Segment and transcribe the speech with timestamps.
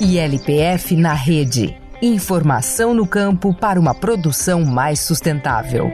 [0.00, 1.76] ILPF na rede.
[2.00, 5.90] Informação no campo para uma produção mais sustentável.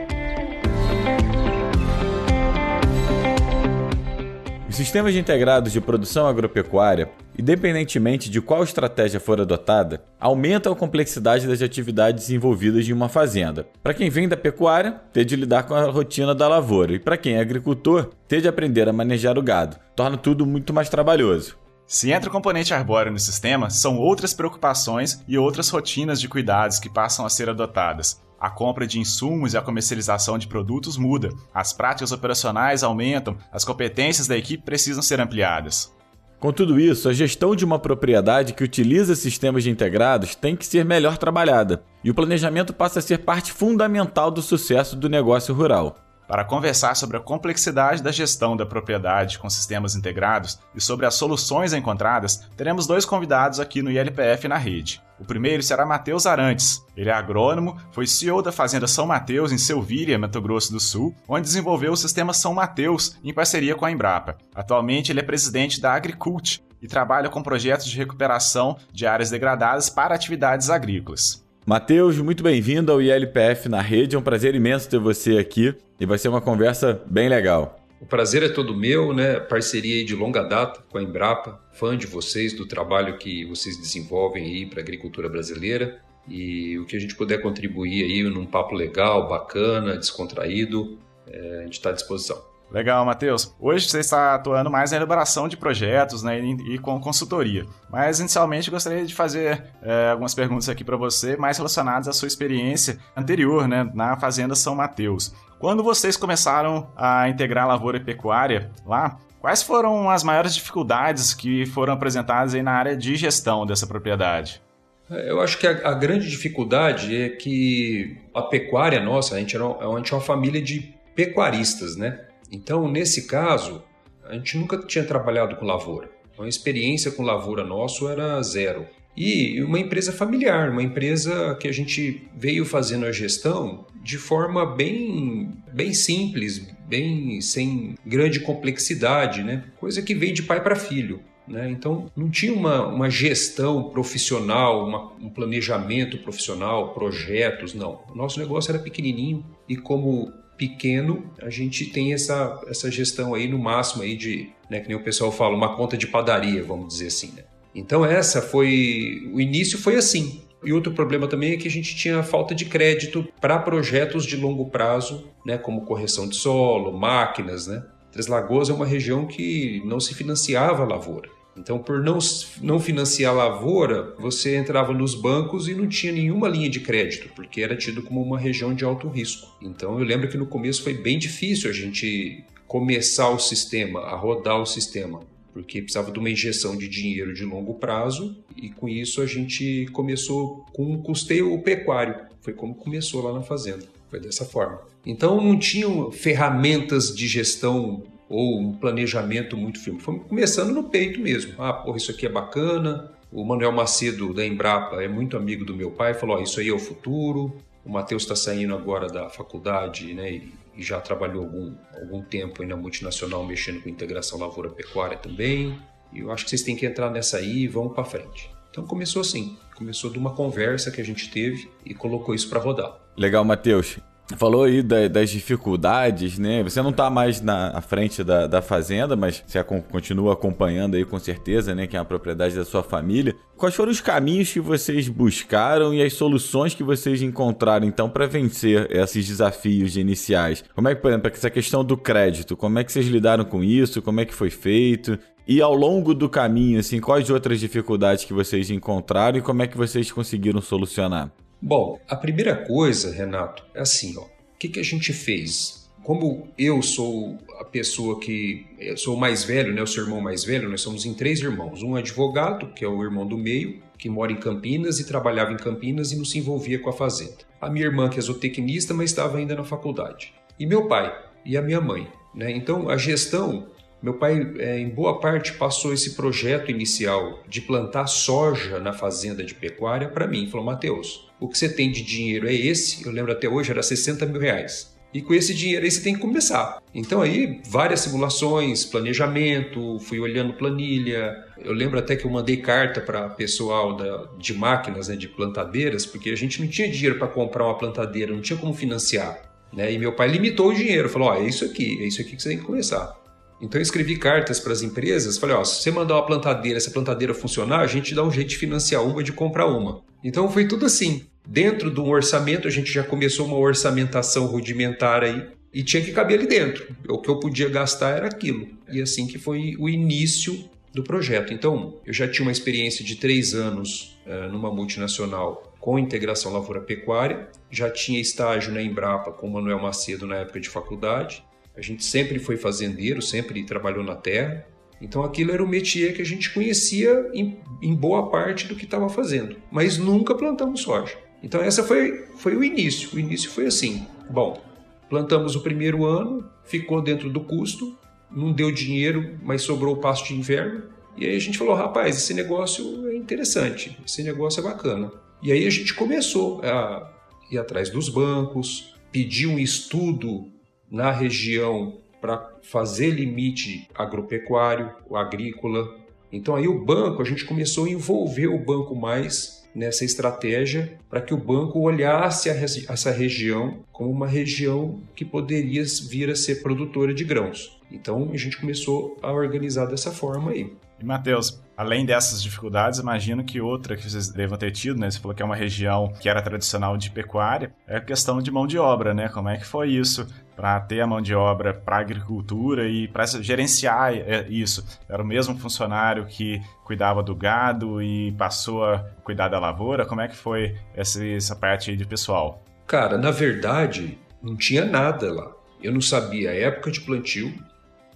[4.69, 11.47] Os sistemas integrados de produção agropecuária, independentemente de qual estratégia for adotada, aumentam a complexidade
[11.47, 13.67] das atividades envolvidas em uma fazenda.
[13.83, 17.17] Para quem vem da pecuária, ter de lidar com a rotina da lavoura, e para
[17.17, 19.79] quem é agricultor, ter de aprender a manejar o gado.
[19.97, 21.64] Torna tudo muito mais trabalhoso.
[21.87, 26.79] Se entra o componente arbóreo no sistema, são outras preocupações e outras rotinas de cuidados
[26.79, 28.23] que passam a ser adotadas.
[28.41, 33.65] A compra de insumos e a comercialização de produtos muda, as práticas operacionais aumentam, as
[33.65, 35.95] competências da equipe precisam ser ampliadas.
[36.41, 40.85] Com tudo isso, a gestão de uma propriedade que utiliza sistemas integrados tem que ser
[40.85, 46.04] melhor trabalhada, e o planejamento passa a ser parte fundamental do sucesso do negócio rural.
[46.27, 51.15] Para conversar sobre a complexidade da gestão da propriedade com sistemas integrados e sobre as
[51.15, 55.03] soluções encontradas, teremos dois convidados aqui no ILPF na rede.
[55.21, 56.83] O primeiro será Matheus Arantes.
[56.97, 61.15] Ele é agrônomo, foi CEO da Fazenda São Mateus em Selvíria, Mato Grosso do Sul,
[61.29, 64.37] onde desenvolveu o sistema São Mateus em parceria com a Embrapa.
[64.55, 69.89] Atualmente ele é presidente da Agricult e trabalha com projetos de recuperação de áreas degradadas
[69.89, 71.44] para atividades agrícolas.
[71.67, 74.15] Matheus, muito bem-vindo ao ILPF na rede.
[74.15, 77.81] É um prazer imenso ter você aqui e vai ser uma conversa bem legal.
[78.03, 79.41] O prazer é todo meu, né?
[79.41, 84.45] Parceria de longa data com a Embrapa, fã de vocês, do trabalho que vocês desenvolvem
[84.45, 88.75] aí para a agricultura brasileira e o que a gente puder contribuir aí num papo
[88.75, 92.45] legal, bacana, descontraído, é, a gente está à disposição.
[92.75, 93.55] Legal, Matheus.
[93.61, 97.65] Hoje você está atuando mais na elaboração de projetos né, e, com consultoria.
[97.89, 102.27] Mas inicialmente gostaria de fazer é, algumas perguntas aqui para você, mais relacionadas à sua
[102.27, 105.33] experiência anterior né, na Fazenda São Mateus.
[105.61, 111.65] Quando vocês começaram a integrar lavoura e pecuária lá, quais foram as maiores dificuldades que
[111.67, 114.61] foram apresentadas aí na área de gestão dessa propriedade?
[115.09, 119.65] Eu acho que a, a grande dificuldade é que a pecuária nossa, a gente, era,
[119.65, 122.19] a gente é uma família de pecuaristas, né?
[122.55, 123.83] Então, nesse caso,
[124.25, 126.09] a gente nunca tinha trabalhado com lavoura.
[126.33, 128.87] Então, a experiência com lavoura nosso era zero.
[129.17, 134.67] E uma empresa familiar, uma empresa que a gente veio fazendo a gestão de forma
[134.67, 139.65] bem, bem simples, bem sem grande complexidade, né?
[139.79, 141.21] Coisa que veio de pai para filho.
[141.47, 141.71] Né?
[141.71, 148.01] Então, não tinha uma, uma gestão profissional, uma, um planejamento profissional, projetos, não.
[148.11, 153.49] O nosso negócio era pequenininho e, como pequeno, a gente tem essa, essa gestão aí
[153.49, 156.89] no máximo aí de, né, que nem o pessoal fala, uma conta de padaria, vamos
[156.89, 157.45] dizer assim, né?
[157.75, 160.43] Então essa foi, o início foi assim.
[160.65, 164.37] E outro problema também é que a gente tinha falta de crédito para projetos de
[164.37, 167.85] longo prazo, né, como correção de solo, máquinas, né?
[168.11, 171.29] Três Lagoas é uma região que não se financiava a lavoura.
[171.57, 172.19] Então, por não,
[172.61, 177.31] não financiar a lavoura, você entrava nos bancos e não tinha nenhuma linha de crédito,
[177.35, 179.57] porque era tido como uma região de alto risco.
[179.63, 184.17] Então, eu lembro que no começo foi bem difícil a gente começar o sistema, a
[184.17, 185.21] rodar o sistema,
[185.53, 189.87] porque precisava de uma injeção de dinheiro de longo prazo e com isso a gente
[189.93, 192.17] começou com um custeio pecuário.
[192.41, 193.85] Foi como começou lá na fazenda.
[194.11, 194.81] Foi dessa forma.
[195.07, 200.01] Então não tinham ferramentas de gestão ou um planejamento muito firme.
[200.01, 201.55] Foi começando no peito mesmo.
[201.59, 203.13] Ah, porra, isso aqui é bacana.
[203.31, 206.69] O Manuel Macedo da Embrapa é muito amigo do meu pai, falou: oh, isso aí
[206.69, 207.57] é o futuro.
[207.85, 210.33] O Matheus está saindo agora da faculdade, né?
[210.33, 215.79] E, e já trabalhou algum, algum tempo aí na multinacional mexendo com integração lavoura-pecuária também.
[216.13, 218.51] E eu acho que vocês têm que entrar nessa aí e vão para frente.
[218.71, 222.59] Então começou assim, começou de uma conversa que a gente teve e colocou isso para
[222.59, 222.99] rodar.
[223.17, 223.99] Legal, Matheus.
[224.39, 226.63] Falou aí da, das dificuldades, né?
[226.63, 231.19] Você não está mais na frente da, da fazenda, mas você continua acompanhando aí com
[231.19, 231.87] certeza, né?
[231.87, 233.35] Que é a propriedade da sua família.
[233.55, 238.27] Quais foram os caminhos que vocês buscaram e as soluções que vocês encontraram, então, para
[238.27, 240.65] vencer esses desafios iniciais?
[240.75, 243.63] Como é que, por exemplo, essa questão do crédito, como é que vocês lidaram com
[243.63, 244.01] isso?
[244.01, 245.19] Como é que foi feito?
[245.47, 249.67] E ao longo do caminho, assim, quais outras dificuldades que vocês encontraram e como é
[249.67, 251.31] que vocês conseguiram solucionar?
[251.67, 254.21] Bom, a primeira coisa, Renato, é assim, ó.
[254.21, 255.89] O que, que a gente fez?
[256.03, 260.21] Como eu sou a pessoa que eu sou o mais velho, né, o seu irmão
[260.21, 261.83] mais velho, nós somos em três irmãos.
[261.83, 265.57] Um advogado, que é o irmão do meio, que mora em Campinas e trabalhava em
[265.57, 267.39] Campinas e não se envolvia com a fazenda.
[267.59, 270.35] A minha irmã, que é zootecnista, mas estava ainda na faculdade.
[270.61, 272.07] E meu pai e a minha mãe.
[272.35, 272.53] Né?
[272.53, 273.69] Então, a gestão
[274.05, 279.43] meu pai, é, em boa parte, passou esse projeto inicial de plantar soja na fazenda
[279.43, 280.47] de pecuária para mim.
[280.47, 283.83] Falou, Mateus, o que você tem de dinheiro é esse, eu lembro até hoje, era
[283.83, 284.95] 60 mil reais.
[285.15, 286.83] E com esse dinheiro aí você tem que começar.
[286.95, 291.43] Então aí, várias simulações, planejamento, fui olhando planilha.
[291.65, 296.05] Eu lembro até que eu mandei carta para pessoal da, de máquinas, né, de plantadeiras,
[296.05, 299.41] porque a gente não tinha dinheiro para comprar uma plantadeira, não tinha como financiar.
[299.73, 299.95] Né?
[299.95, 302.37] E meu pai limitou o dinheiro, falou, ó, oh, é isso aqui, é isso aqui
[302.37, 303.24] que você tem que começar.
[303.61, 306.91] Então eu escrevi cartas para as empresas, falei, ó, se você mandar uma plantadeira, essa
[306.91, 310.03] plantadeira funcionar, a gente dá um jeito de financiar uma e de comprar uma.
[310.23, 311.25] Então foi tudo assim.
[311.47, 316.13] Dentro de um orçamento, a gente já começou uma orçamentação rudimentar aí e tinha que
[316.13, 316.87] caber ali dentro.
[317.09, 318.69] O que eu podia gastar era aquilo.
[318.91, 321.53] E assim que foi o início do projeto.
[321.53, 327.49] Então, eu já tinha uma experiência de três anos uh, numa multinacional com integração lavoura-pecuária,
[327.71, 331.45] já tinha estágio na Embrapa com o Manuel Macedo na época de faculdade,
[331.77, 334.67] a gente sempre foi fazendeiro, sempre trabalhou na terra.
[335.01, 338.85] Então aquilo era o métier que a gente conhecia em, em boa parte do que
[338.85, 341.17] estava fazendo, mas nunca plantamos soja.
[341.43, 343.11] Então essa foi, foi o início.
[343.15, 344.63] O início foi assim: bom,
[345.11, 347.99] plantamos o primeiro ano, ficou dentro do custo,
[348.31, 350.85] não deu dinheiro, mas sobrou o pasto de inverno.
[351.17, 355.13] E aí a gente falou: rapaz, esse negócio é interessante, esse negócio é bacana.
[355.43, 357.13] E aí a gente começou a
[357.51, 360.54] ir atrás dos bancos, pedir um estudo
[360.95, 365.93] na região para fazer limite agropecuário, agrícola.
[366.33, 371.21] Então aí o banco, a gente começou a envolver o banco mais nessa estratégia para
[371.21, 377.13] que o banco olhasse essa região como uma região que poderia vir a ser produtora
[377.13, 377.77] de grãos.
[377.91, 380.73] Então a gente começou a organizar dessa forma aí.
[381.01, 385.11] E Matheus, além dessas dificuldades, imagino que outra que vocês devam ter tido, né?
[385.11, 388.51] Você falou que é uma região que era tradicional de pecuária, é a questão de
[388.51, 389.29] mão de obra, né?
[389.29, 393.27] Como é que foi isso para ter a mão de obra para agricultura e para
[393.27, 394.85] gerenciar é, isso?
[395.09, 400.07] Era o mesmo funcionário que cuidava do gado e passou a cuidar da lavoura?
[400.07, 402.63] Como é que foi essa, essa parte aí de pessoal?
[402.87, 405.51] Cara, na verdade, não tinha nada lá.
[405.83, 407.53] Eu não sabia a época de plantio,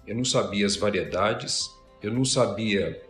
[0.06, 1.68] eu não sabia as variedades,
[2.02, 3.02] eu não sabia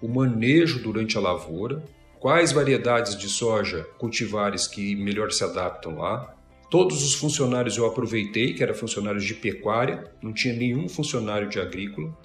[0.00, 1.82] o manejo durante a lavoura,
[2.18, 6.34] quais variedades de soja cultivares que melhor se adaptam lá.
[6.72, 11.60] Todos os funcionários eu aproveitei, que eram funcionários de pecuária, não tinha nenhum funcionário de
[11.60, 12.16] agrícola.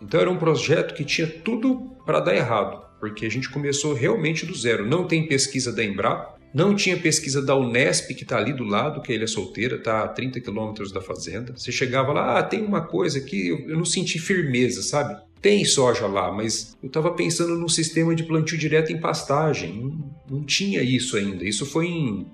[0.00, 4.44] Então era um projeto que tinha tudo para dar errado, porque a gente começou realmente
[4.44, 4.84] do zero.
[4.84, 9.00] Não tem pesquisa da Embrapa, não tinha pesquisa da Unesp, que está ali do lado,
[9.02, 11.56] que a Ilha Solteira, está a 30 quilômetros da fazenda.
[11.56, 15.16] Você chegava lá, ah, tem uma coisa que eu não senti firmeza, sabe?
[15.40, 19.80] Tem soja lá, mas eu estava pensando num sistema de plantio direto em pastagem.
[19.80, 21.44] Não, não tinha isso ainda.
[21.44, 22.26] Isso foi em.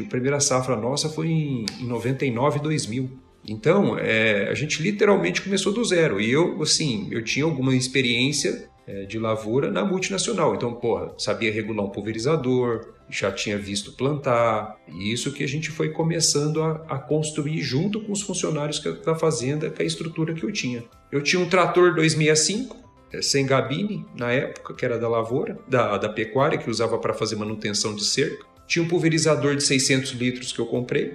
[0.00, 3.10] A primeira safra nossa foi em, em 99, 2000.
[3.46, 6.20] Então, é, a gente literalmente começou do zero.
[6.20, 10.54] E eu, assim, eu tinha alguma experiência é, de lavoura na multinacional.
[10.54, 15.70] Então, porra, sabia regular um pulverizador, já tinha visto plantar, e isso que a gente
[15.70, 20.34] foi começando a, a construir junto com os funcionários que, da fazenda, com a estrutura
[20.34, 20.84] que eu tinha.
[21.10, 22.76] Eu tinha um trator 265,
[23.12, 27.14] é, sem gabine, na época, que era da lavoura, da, da pecuária, que usava para
[27.14, 28.46] fazer manutenção de cerca.
[28.68, 31.14] Tinha um pulverizador de 600 litros que eu comprei.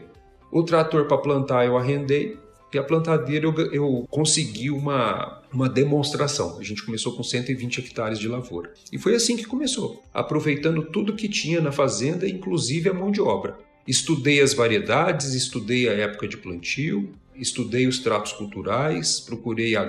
[0.52, 2.38] O trator para plantar eu arrendei.
[2.74, 6.58] E a plantadeira eu, eu consegui uma, uma demonstração.
[6.58, 8.74] A gente começou com 120 hectares de lavoura.
[8.92, 13.22] E foi assim que começou, aproveitando tudo que tinha na fazenda, inclusive a mão de
[13.22, 13.56] obra.
[13.88, 19.80] Estudei as variedades, estudei a época de plantio, estudei os tratos culturais, procurei eh,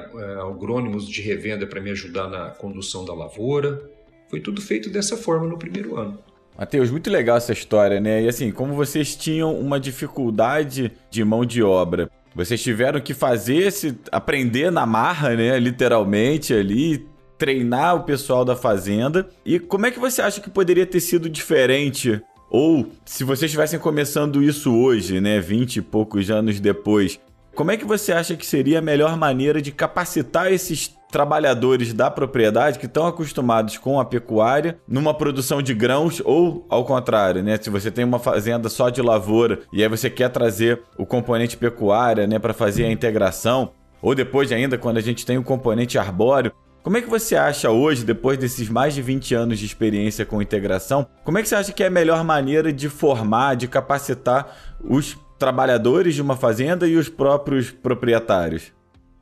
[0.42, 3.90] agrônimos de revenda para me ajudar na condução da lavoura.
[4.28, 6.18] Foi tudo feito dessa forma no primeiro ano.
[6.56, 8.22] Matheus, muito legal essa história, né?
[8.22, 13.66] E assim, como vocês tinham uma dificuldade de mão de obra, vocês tiveram que fazer
[13.66, 15.58] esse aprender na marra, né?
[15.58, 17.06] Literalmente ali,
[17.36, 19.28] treinar o pessoal da fazenda.
[19.44, 22.22] E como é que você acha que poderia ter sido diferente
[22.56, 27.18] ou se vocês estivessem começando isso hoje, né, 20 e poucos anos depois,
[27.52, 32.10] como é que você acha que seria a melhor maneira de capacitar esses trabalhadores da
[32.10, 37.56] propriedade que estão acostumados com a pecuária numa produção de grãos ou ao contrário, né?
[37.56, 41.56] Se você tem uma fazenda só de lavoura e aí você quer trazer o componente
[41.56, 43.70] pecuária, né, para fazer a integração,
[44.02, 46.50] ou depois ainda quando a gente tem o componente arbóreo,
[46.82, 50.42] como é que você acha hoje, depois desses mais de 20 anos de experiência com
[50.42, 54.48] integração, como é que você acha que é a melhor maneira de formar, de capacitar
[54.82, 58.73] os trabalhadores de uma fazenda e os próprios proprietários?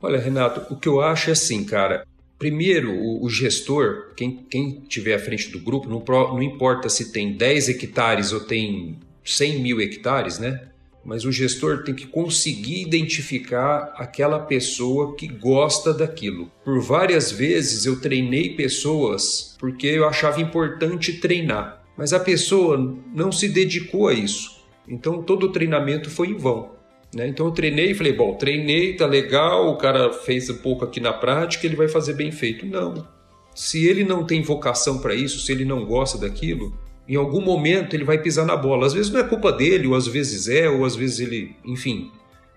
[0.03, 2.05] Olha, Renato, o que eu acho é assim, cara.
[2.37, 7.13] Primeiro, o, o gestor, quem, quem tiver à frente do grupo, não, não importa se
[7.13, 10.67] tem 10 hectares ou tem 100 mil hectares, né?
[11.05, 16.49] mas o gestor tem que conseguir identificar aquela pessoa que gosta daquilo.
[16.63, 23.31] Por várias vezes eu treinei pessoas porque eu achava importante treinar, mas a pessoa não
[23.31, 24.63] se dedicou a isso.
[24.87, 26.72] Então todo o treinamento foi em vão.
[27.13, 27.27] Né?
[27.27, 30.99] Então eu treinei e falei: bom, treinei, tá legal, o cara fez um pouco aqui
[30.99, 32.65] na prática, ele vai fazer bem feito.
[32.65, 33.07] Não.
[33.53, 36.73] Se ele não tem vocação para isso, se ele não gosta daquilo,
[37.07, 38.87] em algum momento ele vai pisar na bola.
[38.87, 41.55] Às vezes não é culpa dele, ou às vezes é, ou às vezes ele.
[41.63, 42.11] Enfim.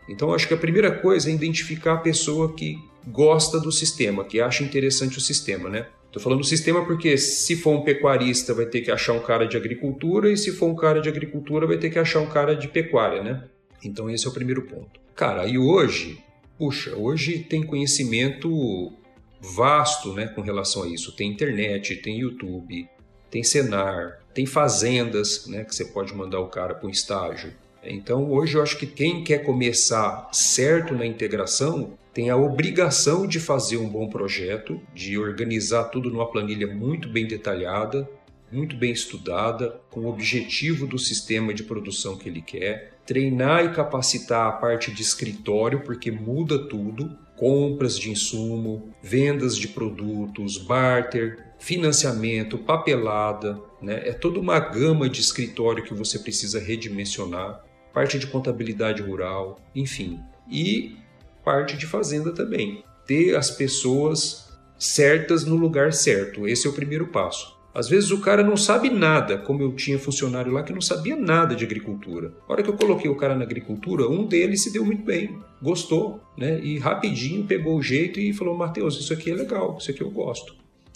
[0.09, 4.41] Então acho que a primeira coisa é identificar a pessoa que gosta do sistema, que
[4.41, 5.87] acha interessante o sistema, né?
[6.07, 9.47] Estou falando do sistema porque se for um pecuarista vai ter que achar um cara
[9.47, 12.55] de agricultura e se for um cara de agricultura vai ter que achar um cara
[12.55, 13.45] de pecuária, né?
[13.85, 15.01] Então esse é o primeiro ponto.
[15.15, 16.23] Cara, e hoje,
[16.59, 18.93] puxa, hoje tem conhecimento
[19.41, 21.15] vasto, né, com relação a isso.
[21.15, 22.89] Tem internet, tem YouTube,
[23.31, 27.53] tem Senar, tem fazendas, né, que você pode mandar o cara para um estágio.
[27.83, 33.39] Então, hoje eu acho que quem quer começar certo na integração tem a obrigação de
[33.39, 38.09] fazer um bom projeto, de organizar tudo numa planilha muito bem detalhada,
[38.51, 43.73] muito bem estudada, com o objetivo do sistema de produção que ele quer, treinar e
[43.73, 51.47] capacitar a parte de escritório, porque muda tudo, compras de insumo, vendas de produtos, barter,
[51.59, 54.09] financiamento, papelada, né?
[54.09, 60.21] É toda uma gama de escritório que você precisa redimensionar, parte de contabilidade rural, enfim,
[60.51, 60.97] e
[61.45, 62.85] parte de fazenda também.
[63.07, 66.47] Ter as pessoas certas no lugar certo.
[66.47, 67.56] Esse é o primeiro passo.
[67.77, 71.15] Às vezes o cara não sabe nada, como eu tinha funcionário lá que não sabia
[71.15, 72.33] nada de agricultura.
[72.49, 75.39] A hora que eu coloquei o cara na agricultura, um deles se deu muito bem,
[75.61, 76.59] gostou, né?
[76.61, 80.11] E rapidinho pegou o jeito e falou: Mateus, isso aqui é legal, isso aqui eu
[80.11, 80.55] gosto.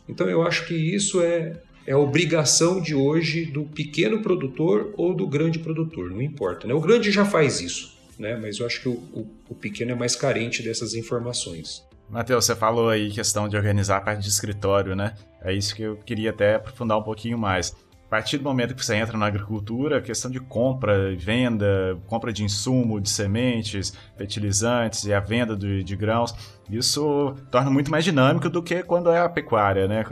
[0.09, 5.13] Então eu acho que isso é, é a obrigação de hoje do pequeno produtor ou
[5.13, 6.67] do grande produtor, não importa.
[6.67, 6.73] Né?
[6.73, 8.39] O grande já faz isso, né?
[8.41, 11.85] mas eu acho que o, o, o pequeno é mais carente dessas informações.
[12.11, 15.15] Matheus, você falou aí questão de organizar a parte de escritório, né?
[15.43, 17.73] É isso que eu queria até aprofundar um pouquinho mais.
[18.05, 22.33] A partir do momento que você entra na agricultura, a questão de compra, venda, compra
[22.33, 26.35] de insumo, de sementes, fertilizantes e a venda de, de grãos,
[26.69, 30.05] isso torna muito mais dinâmico do que quando é a pecuária, né?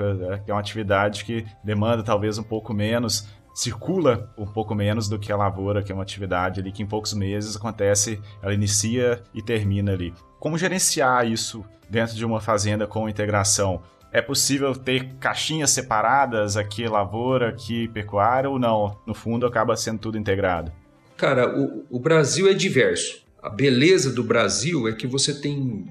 [0.46, 5.32] É uma atividade que demanda talvez um pouco menos, circula um pouco menos do que
[5.32, 9.42] a lavoura, que é uma atividade ali que em poucos meses acontece, ela inicia e
[9.42, 10.14] termina ali.
[10.38, 13.82] Como gerenciar isso dentro de uma fazenda com integração?
[14.12, 18.98] É possível ter caixinhas separadas, aqui lavoura, aqui pecuária, ou não?
[19.06, 20.72] No fundo, acaba sendo tudo integrado?
[21.16, 23.22] Cara, o, o Brasil é diverso.
[23.42, 25.86] A beleza do Brasil é que você tem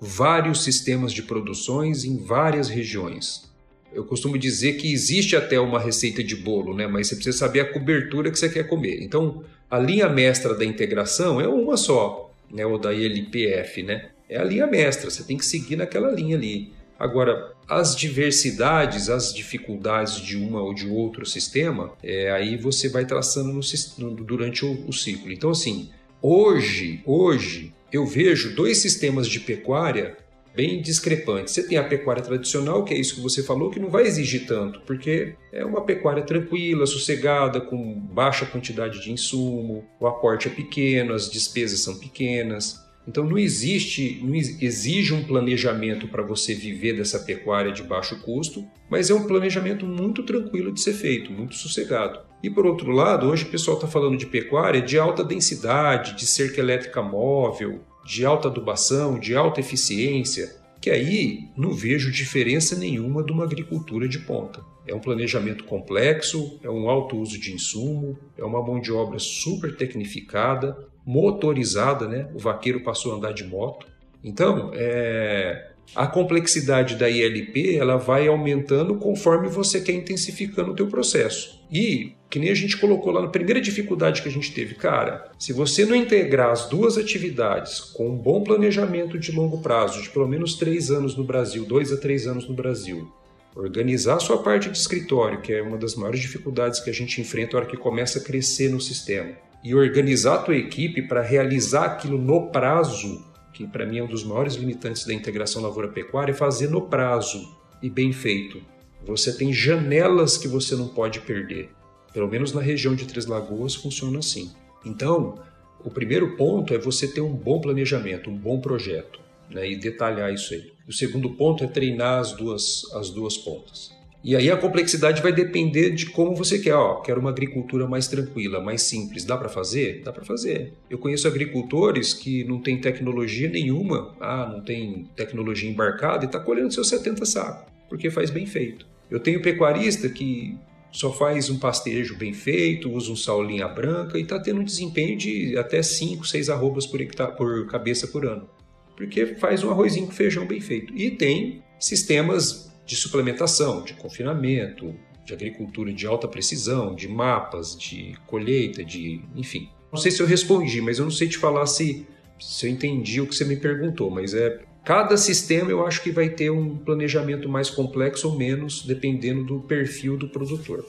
[0.00, 3.50] vários sistemas de produções em várias regiões.
[3.92, 6.86] Eu costumo dizer que existe até uma receita de bolo, né?
[6.86, 9.02] mas você precisa saber a cobertura que você quer comer.
[9.02, 12.64] Então, a linha mestra da integração é uma só, né?
[12.66, 14.10] ou da ILPF, né?
[14.28, 16.72] É a linha mestra, você tem que seguir naquela linha ali.
[16.98, 23.06] Agora, as diversidades, as dificuldades de uma ou de outro sistema, é, aí você vai
[23.06, 23.58] traçando
[23.98, 25.32] no, durante o, o ciclo.
[25.32, 25.88] Então, assim,
[26.20, 30.16] hoje, hoje eu vejo dois sistemas de pecuária
[30.60, 31.50] bem discrepante.
[31.50, 34.46] Você tem a pecuária tradicional, que é isso que você falou, que não vai exigir
[34.46, 40.50] tanto, porque é uma pecuária tranquila, sossegada, com baixa quantidade de insumo, o aporte é
[40.50, 42.78] pequeno, as despesas são pequenas.
[43.08, 48.62] Então não existe, não exige um planejamento para você viver dessa pecuária de baixo custo,
[48.90, 52.20] mas é um planejamento muito tranquilo de ser feito, muito sossegado.
[52.42, 56.26] E por outro lado, hoje o pessoal está falando de pecuária de alta densidade, de
[56.26, 63.22] cerca elétrica móvel, de alta adubação, de alta eficiência, que aí não vejo diferença nenhuma
[63.22, 64.62] de uma agricultura de ponta.
[64.86, 69.18] É um planejamento complexo, é um alto uso de insumo, é uma mão de obra
[69.18, 72.30] super tecnificada, motorizada, né?
[72.34, 73.86] O vaqueiro passou a andar de moto.
[74.24, 75.72] Então, é...
[75.94, 81.60] a complexidade da ILP ela vai aumentando conforme você quer intensificando o teu processo.
[81.70, 85.30] E que nem a gente colocou lá na primeira dificuldade que a gente teve, cara,
[85.38, 90.10] se você não integrar as duas atividades com um bom planejamento de longo prazo, de
[90.10, 93.10] pelo menos três anos no Brasil, dois a três anos no Brasil,
[93.54, 97.20] organizar a sua parte de escritório, que é uma das maiores dificuldades que a gente
[97.20, 99.32] enfrenta na hora que começa a crescer no sistema,
[99.62, 103.24] e organizar a tua equipe para realizar aquilo no prazo,
[103.60, 107.54] que para mim é um dos maiores limitantes da integração lavoura-pecuária, é fazer no prazo
[107.82, 108.62] e bem feito.
[109.04, 111.68] Você tem janelas que você não pode perder.
[112.10, 114.50] Pelo menos na região de Três Lagoas funciona assim.
[114.82, 115.38] Então,
[115.84, 120.32] o primeiro ponto é você ter um bom planejamento, um bom projeto, né, e detalhar
[120.32, 120.72] isso aí.
[120.88, 123.92] O segundo ponto é treinar as duas, as duas pontas.
[124.22, 126.74] E aí a complexidade vai depender de como você quer.
[126.74, 129.24] Ó, quero uma agricultura mais tranquila, mais simples.
[129.24, 130.02] Dá para fazer?
[130.04, 130.74] Dá para fazer.
[130.90, 134.14] Eu conheço agricultores que não tem tecnologia nenhuma.
[134.20, 138.86] Ah, não tem tecnologia embarcada e está colhendo seus 70 sacos, porque faz bem feito.
[139.10, 140.56] Eu tenho pecuarista que
[140.92, 144.64] só faz um pastejo bem feito, usa um sal linha branca e está tendo um
[144.64, 148.48] desempenho de até 5, 6 arrobas por, hectare, por cabeça por ano.
[148.96, 150.94] Porque faz um arrozinho com feijão bem feito.
[150.94, 154.92] E tem sistemas de suplementação, de confinamento,
[155.24, 159.22] de agricultura de alta precisão, de mapas, de colheita, de.
[159.36, 159.70] enfim.
[159.92, 162.04] Não sei se eu respondi, mas eu não sei te falar se,
[162.40, 166.10] se eu entendi o que você me perguntou, mas é Cada sistema eu acho que
[166.10, 170.86] vai ter um planejamento mais complexo ou menos, dependendo do perfil do produtor.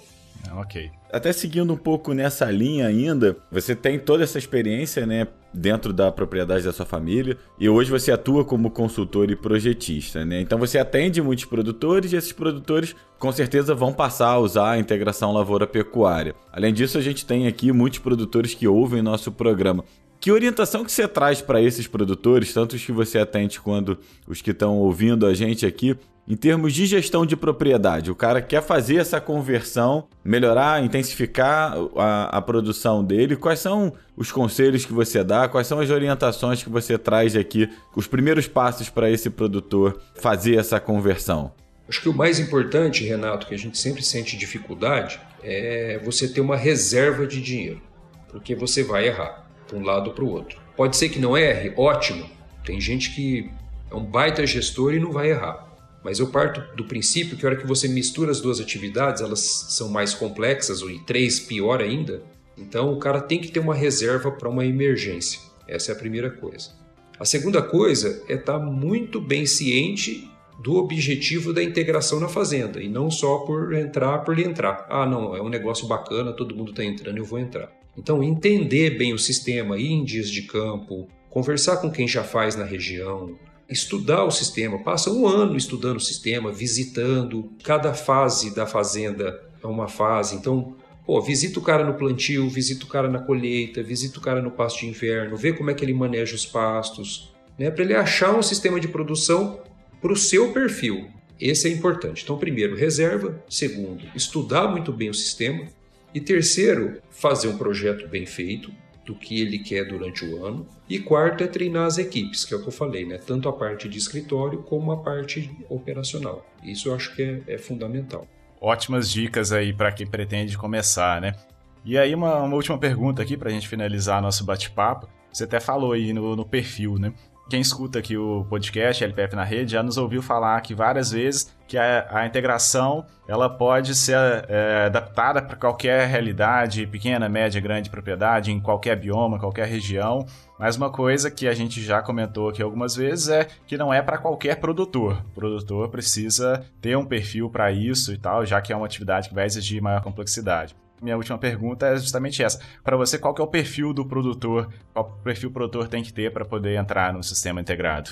[0.48, 0.90] Ah, ok.
[1.12, 6.12] Até seguindo um pouco nessa linha ainda, você tem toda essa experiência, né, dentro da
[6.12, 10.42] propriedade da sua família, e hoje você atua como consultor e projetista, né?
[10.42, 14.80] Então você atende muitos produtores e esses produtores com certeza vão passar a usar a
[14.80, 16.34] integração lavoura-pecuária.
[16.52, 19.84] Além disso, a gente tem aqui muitos produtores que ouvem nosso programa.
[20.20, 24.40] Que orientação que você traz para esses produtores, tanto os que você atende quanto os
[24.40, 28.12] que estão ouvindo a gente aqui, em termos de gestão de propriedade?
[28.12, 33.36] O cara quer fazer essa conversão, melhorar, intensificar a, a produção dele.
[33.36, 35.48] Quais são os conselhos que você dá?
[35.48, 37.70] Quais são as orientações que você traz aqui?
[37.96, 41.52] Os primeiros passos para esse produtor fazer essa conversão?
[41.88, 46.40] Acho que o mais importante, Renato, que a gente sempre sente dificuldade, é você ter
[46.40, 47.82] uma reserva de dinheiro,
[48.30, 50.58] porque você vai errar para um lado para o outro.
[50.78, 52.30] Pode ser que não erre, ótimo.
[52.64, 53.52] Tem gente que
[53.90, 55.68] é um baita gestor e não vai errar.
[56.04, 59.40] Mas eu parto do princípio que a hora que você mistura as duas atividades, elas
[59.70, 62.24] são mais complexas, ou três, pior ainda.
[62.58, 65.40] Então o cara tem que ter uma reserva para uma emergência.
[65.68, 66.72] Essa é a primeira coisa.
[67.20, 70.28] A segunda coisa é estar tá muito bem ciente
[70.62, 74.86] do objetivo da integração na fazenda e não só por entrar por entrar.
[74.90, 77.72] Ah, não, é um negócio bacana, todo mundo está entrando, eu vou entrar.
[77.98, 82.56] Então, entender bem o sistema, ir em dias de campo, conversar com quem já faz
[82.56, 83.38] na região,
[83.72, 84.78] estudar o sistema.
[84.80, 87.52] Passa um ano estudando o sistema, visitando.
[87.64, 90.36] Cada fase da fazenda é uma fase.
[90.36, 94.42] Então, pô, visita o cara no plantio, visita o cara na colheita, visita o cara
[94.42, 97.72] no pasto de inverno, vê como é que ele maneja os pastos, né?
[97.72, 99.62] Para ele achar um sistema de produção
[100.02, 101.10] para o seu perfil.
[101.40, 102.24] Esse é importante.
[102.24, 103.42] Então, primeiro, reserva.
[103.50, 105.66] Segundo, estudar muito bem o sistema.
[106.14, 108.72] E terceiro, fazer um projeto bem feito
[109.06, 110.66] do que ele quer durante o ano.
[110.88, 113.18] E quarto é treinar as equipes, que é o que eu falei, né?
[113.18, 116.46] Tanto a parte de escritório como a parte operacional.
[116.64, 118.28] Isso eu acho que é, é fundamental.
[118.60, 121.36] Ótimas dicas aí para quem pretende começar, né?
[121.84, 125.10] E aí uma, uma última pergunta aqui para a gente finalizar nosso bate-papo.
[125.34, 127.12] Você até falou aí no, no perfil, né?
[127.52, 131.54] Quem escuta aqui o podcast LPF na rede já nos ouviu falar aqui várias vezes
[131.68, 134.16] que a, a integração ela pode ser
[134.48, 140.26] é, adaptada para qualquer realidade, pequena, média, grande propriedade, em qualquer bioma, qualquer região.
[140.58, 144.02] Mas uma coisa que a gente já comentou aqui algumas vezes é que não é
[144.02, 145.22] para qualquer produtor.
[145.32, 149.28] O produtor precisa ter um perfil para isso e tal, já que é uma atividade
[149.28, 152.62] que vai exigir maior complexidade minha última pergunta é justamente essa.
[152.84, 154.72] Para você, qual que é o perfil do produtor?
[154.94, 158.12] Qual perfil o produtor tem que ter para poder entrar no sistema integrado?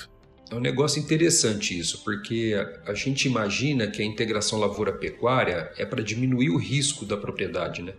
[0.51, 6.01] É um negócio interessante isso, porque a gente imagina que a integração lavoura-pecuária é para
[6.01, 7.93] diminuir o risco da propriedade, né?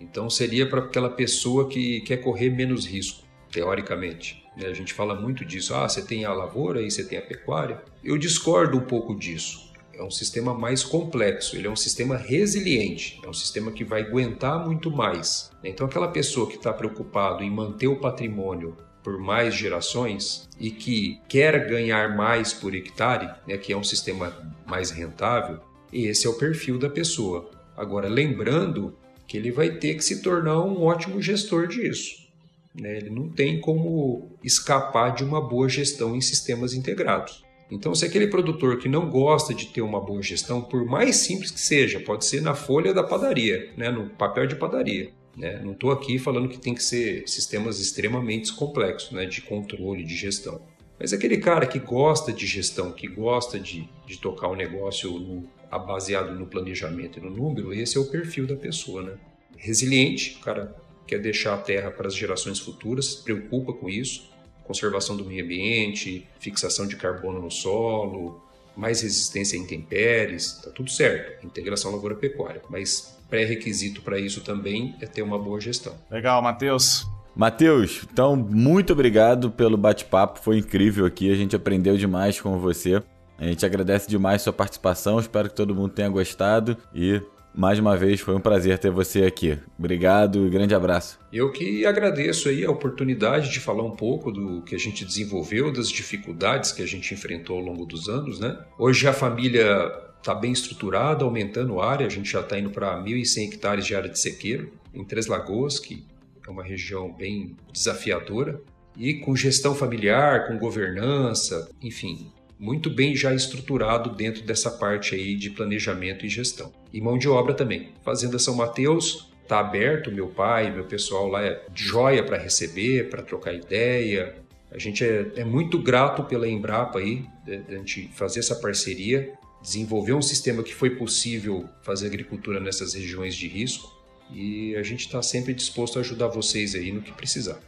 [0.00, 4.42] Então seria para aquela pessoa que quer correr menos risco, teoricamente.
[4.56, 4.66] Né?
[4.66, 5.74] A gente fala muito disso.
[5.76, 7.80] Ah, você tem a lavoura e você tem a pecuária.
[8.02, 9.71] Eu discordo um pouco disso.
[10.02, 14.00] É um sistema mais complexo, ele é um sistema resiliente, é um sistema que vai
[14.02, 15.48] aguentar muito mais.
[15.62, 21.20] Então, aquela pessoa que está preocupado em manter o patrimônio por mais gerações e que
[21.28, 24.36] quer ganhar mais por hectare, né, que é um sistema
[24.66, 25.60] mais rentável,
[25.92, 27.48] esse é o perfil da pessoa.
[27.76, 32.26] Agora, lembrando que ele vai ter que se tornar um ótimo gestor disso.
[32.74, 32.96] Né?
[32.96, 37.41] Ele não tem como escapar de uma boa gestão em sistemas integrados.
[37.72, 41.50] Então, se aquele produtor que não gosta de ter uma boa gestão, por mais simples
[41.50, 43.90] que seja, pode ser na folha da padaria, né?
[43.90, 45.58] no papel de padaria, né?
[45.64, 49.24] Não estou aqui falando que tem que ser sistemas extremamente complexos né?
[49.24, 50.60] de controle, de gestão.
[51.00, 55.10] Mas aquele cara que gosta de gestão, que gosta de, de tocar o um negócio
[55.18, 59.02] no, baseado no planejamento e no número, esse é o perfil da pessoa.
[59.02, 59.14] Né?
[59.56, 64.30] Resiliente, o cara quer deixar a terra para as gerações futuras, se preocupa com isso,
[64.64, 68.42] conservação do meio ambiente, fixação de carbono no solo,
[68.76, 75.06] mais resistência a intempéries, tá tudo certo, integração lavoura-pecuária, mas pré-requisito para isso também é
[75.06, 75.94] ter uma boa gestão.
[76.10, 77.06] Legal, Matheus.
[77.34, 83.02] Matheus, então muito obrigado pelo bate-papo, foi incrível aqui, a gente aprendeu demais com você.
[83.38, 87.20] A gente agradece demais sua participação, espero que todo mundo tenha gostado e
[87.54, 89.58] mais uma vez foi um prazer ter você aqui.
[89.78, 91.18] Obrigado e grande abraço.
[91.32, 95.72] Eu que agradeço aí a oportunidade de falar um pouco do que a gente desenvolveu,
[95.72, 98.58] das dificuldades que a gente enfrentou ao longo dos anos, né?
[98.78, 102.96] Hoje a família está bem estruturada, aumentando a área, a gente já está indo para
[103.02, 106.04] 1.100 hectares de área de sequeiro em Três Lagoas, que
[106.46, 108.60] é uma região bem desafiadora,
[108.96, 115.34] e com gestão familiar, com governança, enfim, muito bem já estruturado dentro dessa parte aí
[115.34, 116.72] de planejamento e gestão.
[116.92, 117.90] E mão de obra também.
[118.02, 123.22] Fazenda São Mateus está aberto, meu pai, meu pessoal lá é joia para receber, para
[123.22, 124.36] trocar ideia.
[124.70, 128.56] A gente é, é, muito grato pela Embrapa aí, de, de a gente fazer essa
[128.56, 133.90] parceria desenvolver um sistema que foi possível fazer agricultura nessas regiões de risco
[134.30, 137.58] e a gente está sempre disposto a ajudar vocês aí no que precisar.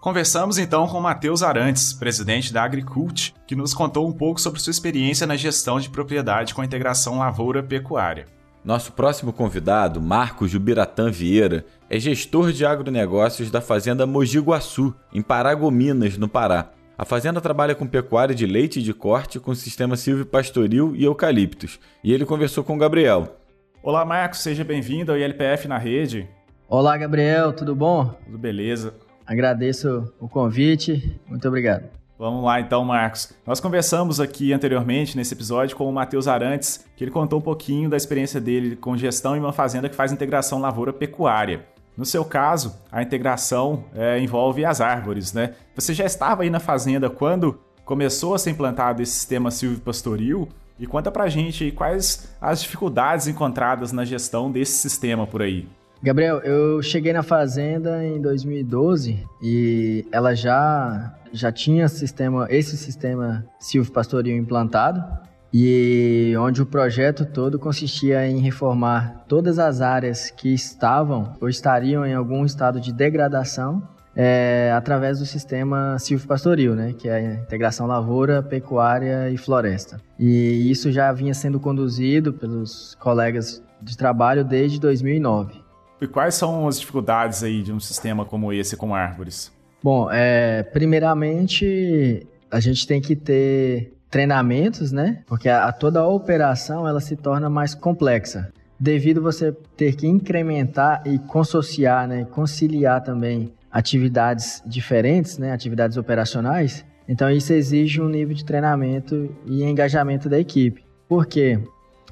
[0.00, 4.70] Conversamos então com Matheus Arantes, presidente da Agricult, que nos contou um pouco sobre sua
[4.70, 8.26] experiência na gestão de propriedade com a integração lavoura-pecuária.
[8.64, 15.20] Nosso próximo convidado, Marcos Jubiratã Vieira, é gestor de agronegócios da Fazenda Mogi Guaçu, em
[15.20, 16.70] Paragominas, no Pará.
[16.96, 21.78] A fazenda trabalha com pecuária de leite e de corte com sistema silvipastoril e eucaliptos,
[22.02, 23.36] e ele conversou com o Gabriel.
[23.82, 26.26] Olá, Marcos, seja bem-vindo ao ILPF na rede.
[26.66, 28.14] Olá, Gabriel, tudo bom?
[28.24, 28.94] Tudo beleza.
[29.26, 31.84] Agradeço o convite, muito obrigado.
[32.16, 33.32] Vamos lá então, Marcos.
[33.44, 37.90] Nós conversamos aqui anteriormente nesse episódio com o Matheus Arantes, que ele contou um pouquinho
[37.90, 41.66] da experiência dele com gestão em uma fazenda que faz integração lavoura-pecuária.
[41.96, 45.54] No seu caso, a integração é, envolve as árvores, né?
[45.74, 50.48] Você já estava aí na fazenda quando começou a ser implantado esse sistema silvipastoril
[50.78, 55.68] e conta pra gente quais as dificuldades encontradas na gestão desse sistema por aí.
[56.04, 63.42] Gabriel, eu cheguei na fazenda em 2012 e ela já já tinha sistema, esse sistema
[63.58, 65.02] silvipastoril implantado
[65.50, 72.04] e onde o projeto todo consistia em reformar todas as áreas que estavam ou estariam
[72.04, 73.82] em algum estado de degradação
[74.14, 79.98] é, através do sistema silvopastoril, né, que é a integração lavoura, pecuária e floresta.
[80.18, 85.63] E isso já vinha sendo conduzido pelos colegas de trabalho desde 2009.
[86.04, 89.50] E quais são as dificuldades aí de um sistema como esse com árvores?
[89.82, 95.22] Bom, é, primeiramente a gente tem que ter treinamentos, né?
[95.26, 100.06] Porque a, a toda a operação ela se torna mais complexa devido você ter que
[100.06, 106.84] incrementar e consociar, né, conciliar também atividades diferentes, né, atividades operacionais.
[107.08, 110.84] Então isso exige um nível de treinamento e engajamento da equipe.
[111.08, 111.58] Porque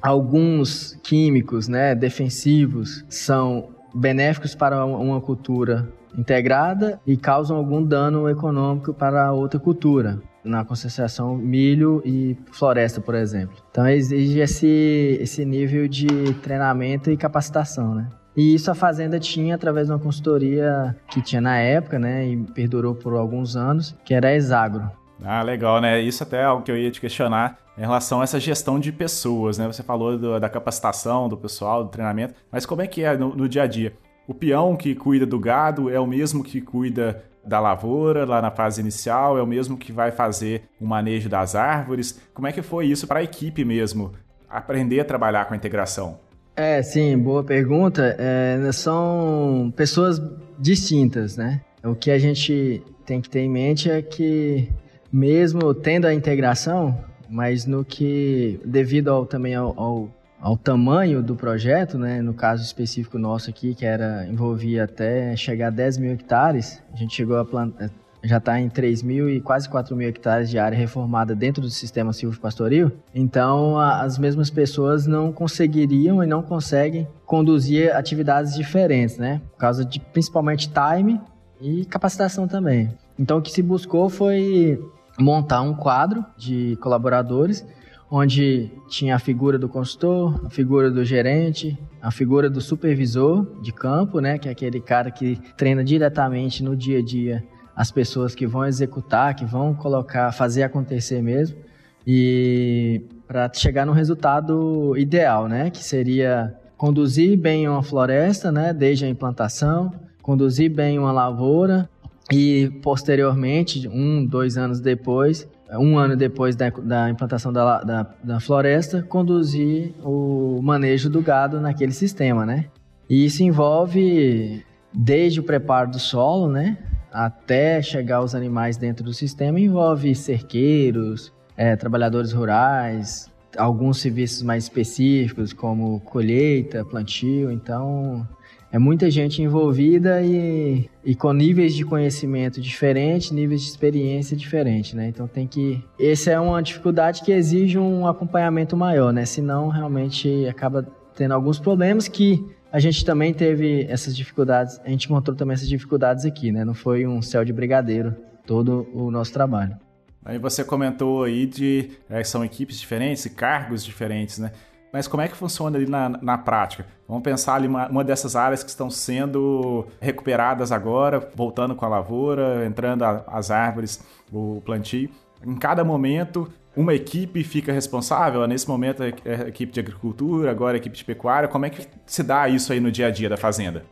[0.01, 8.93] alguns químicos, né, defensivos são benéficos para uma cultura integrada e causam algum dano econômico
[8.93, 13.55] para outra cultura na concessionação milho e floresta, por exemplo.
[13.71, 16.07] Então exige esse, esse nível de
[16.41, 18.09] treinamento e capacitação, né?
[18.35, 22.37] E isso a fazenda tinha através de uma consultoria que tinha na época, né, e
[22.37, 24.89] perdurou por alguns anos, que era a Exagro.
[25.23, 26.01] Ah, legal, né?
[26.01, 28.91] Isso até é algo que eu ia te questionar em relação a essa gestão de
[28.91, 29.65] pessoas, né?
[29.67, 33.35] Você falou do, da capacitação do pessoal, do treinamento, mas como é que é no,
[33.35, 33.93] no dia a dia?
[34.27, 38.51] O peão que cuida do gado é o mesmo que cuida da lavoura lá na
[38.51, 39.37] fase inicial?
[39.37, 42.21] É o mesmo que vai fazer o manejo das árvores?
[42.33, 44.13] Como é que foi isso para a equipe mesmo?
[44.49, 46.19] Aprender a trabalhar com a integração?
[46.55, 48.15] É, sim, boa pergunta.
[48.17, 50.21] É, são pessoas
[50.57, 51.61] distintas, né?
[51.83, 54.69] O que a gente tem que ter em mente é que,
[55.13, 56.97] mesmo tendo a integração,
[57.29, 60.09] mas no que, devido ao, também ao, ao,
[60.41, 62.19] ao, tamanho do projeto, né?
[62.19, 66.97] No caso específico nosso aqui, que era envolvia até chegar a 10 mil hectares, a
[66.97, 67.91] gente chegou a plantar
[68.25, 71.69] já está em 3 mil e quase 4 mil hectares de área reformada dentro do
[71.69, 72.89] sistema silvopastoril.
[73.13, 79.41] Então, a, as mesmas pessoas não conseguiriam e não conseguem conduzir atividades diferentes, né?
[79.51, 81.19] Por causa de principalmente time
[81.59, 82.89] e capacitação também.
[83.19, 84.79] Então, o que se buscou foi
[85.19, 87.65] montar um quadro de colaboradores
[88.09, 93.71] onde tinha a figura do consultor, a figura do gerente, a figura do supervisor de
[93.71, 97.43] campo, né, que é aquele cara que treina diretamente no dia a dia
[97.75, 101.57] as pessoas que vão executar, que vão colocar, fazer acontecer mesmo,
[102.05, 105.69] e para chegar no resultado ideal, né?
[105.69, 108.73] Que seria conduzir bem uma floresta, né?
[108.73, 111.89] Desde a implantação, conduzir bem uma lavoura
[112.31, 118.39] e posteriormente, um, dois anos depois, um ano depois da, da implantação da, da, da,
[118.39, 122.65] floresta, conduzir o manejo do gado naquele sistema, né?
[123.09, 126.77] E isso envolve desde o preparo do solo, né?
[127.13, 134.63] até chegar aos animais dentro do sistema envolve cerqueiros, é, trabalhadores rurais, alguns serviços mais
[134.63, 137.51] específicos como colheita, plantio.
[137.51, 138.27] Então,
[138.73, 144.95] é muita gente envolvida e, e com níveis de conhecimento diferentes, níveis de experiência diferentes,
[144.95, 145.07] né?
[145.07, 145.85] Então tem que.
[145.99, 149.25] Essa é uma dificuldade que exige um acompanhamento maior, né?
[149.25, 150.81] Senão realmente acaba
[151.15, 155.69] tendo alguns problemas que a gente também teve essas dificuldades, a gente encontrou também essas
[155.69, 156.65] dificuldades aqui, né?
[156.65, 159.77] Não foi um céu de brigadeiro todo o nosso trabalho.
[160.25, 164.51] Aí você comentou aí de é, são equipes diferentes cargos diferentes, né?
[164.93, 166.85] Mas como é que funciona ali na, na prática?
[167.07, 171.89] Vamos pensar ali uma, uma dessas áreas que estão sendo recuperadas agora, voltando com a
[171.89, 175.09] lavoura, entrando a, as árvores, o plantio.
[175.43, 178.45] Em cada momento, uma equipe fica responsável?
[178.45, 181.49] Nesse momento é a equipe de agricultura, agora a equipe de pecuária.
[181.49, 183.83] Como é que se dá isso aí no dia a dia da fazenda?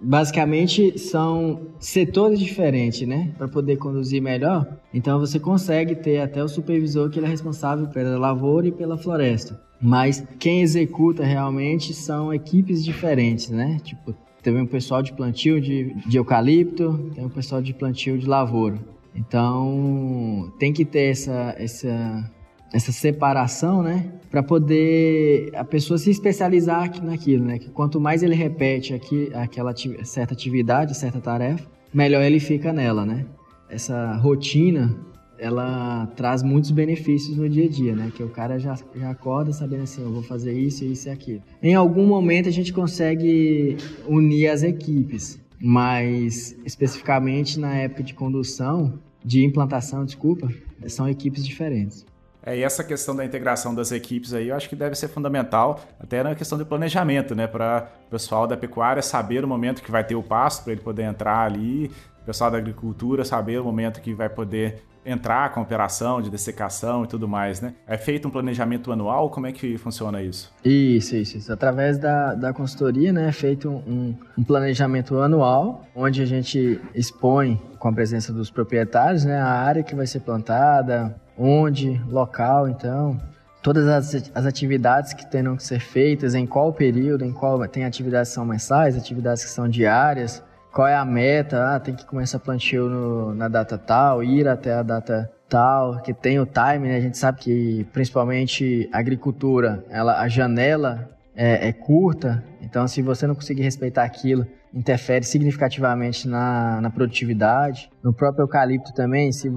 [0.00, 3.34] Basicamente são setores diferentes, né?
[3.36, 4.66] Para poder conduzir melhor.
[4.94, 8.96] Então você consegue ter até o supervisor que ele é responsável pela lavoura e pela
[8.96, 9.67] floresta.
[9.80, 13.78] Mas quem executa realmente são equipes diferentes, né?
[13.82, 18.26] Tipo, tem um pessoal de plantio de, de eucalipto, tem um pessoal de plantio de
[18.26, 18.78] lavoura.
[19.14, 22.30] Então, tem que ter essa, essa,
[22.72, 24.12] essa separação, né?
[24.30, 27.58] Para poder a pessoa se especializar naquilo, né?
[27.58, 33.04] Que quanto mais ele repete aqui, aquela certa atividade, certa tarefa, melhor ele fica nela,
[33.04, 33.26] né?
[33.68, 34.96] Essa rotina,
[35.38, 38.12] ela traz muitos benefícios no dia a dia, né?
[38.14, 41.42] Que o cara já, já acorda sabendo assim, eu vou fazer isso, isso e aquilo.
[41.62, 48.98] Em algum momento a gente consegue unir as equipes, mas especificamente na época de condução,
[49.24, 50.48] de implantação, desculpa,
[50.86, 52.06] são equipes diferentes.
[52.42, 55.80] É, e essa questão da integração das equipes aí, eu acho que deve ser fundamental,
[56.00, 57.46] até na questão de planejamento, né?
[57.46, 60.80] Para o pessoal da pecuária saber o momento que vai ter o pasto, para ele
[60.80, 61.90] poder entrar ali,
[62.22, 66.30] o pessoal da agricultura saber o momento que vai poder entrar com a operação de
[66.30, 67.74] dessecação e tudo mais, né?
[67.86, 69.30] É feito um planejamento anual?
[69.30, 70.52] Como é que funciona isso?
[70.64, 71.38] Isso, isso.
[71.38, 71.52] isso.
[71.52, 77.60] Através da, da consultoria, né, é feito um, um planejamento anual, onde a gente expõe,
[77.78, 83.20] com a presença dos proprietários, né, a área que vai ser plantada, onde, local, então,
[83.62, 87.84] todas as, as atividades que terão que ser feitas, em qual período, em qual tem
[87.84, 92.04] atividades que são mensais, atividades que são diárias, qual é a meta, ah, tem que
[92.04, 96.88] começar plantio no, na data tal, ir até a data tal, que tem o time,
[96.88, 96.96] né?
[96.96, 103.00] A gente sabe que principalmente a agricultura, ela, a janela é, é curta, então se
[103.02, 107.90] você não conseguir respeitar aquilo, interfere significativamente na, na produtividade.
[108.02, 109.50] No próprio eucalipto também, se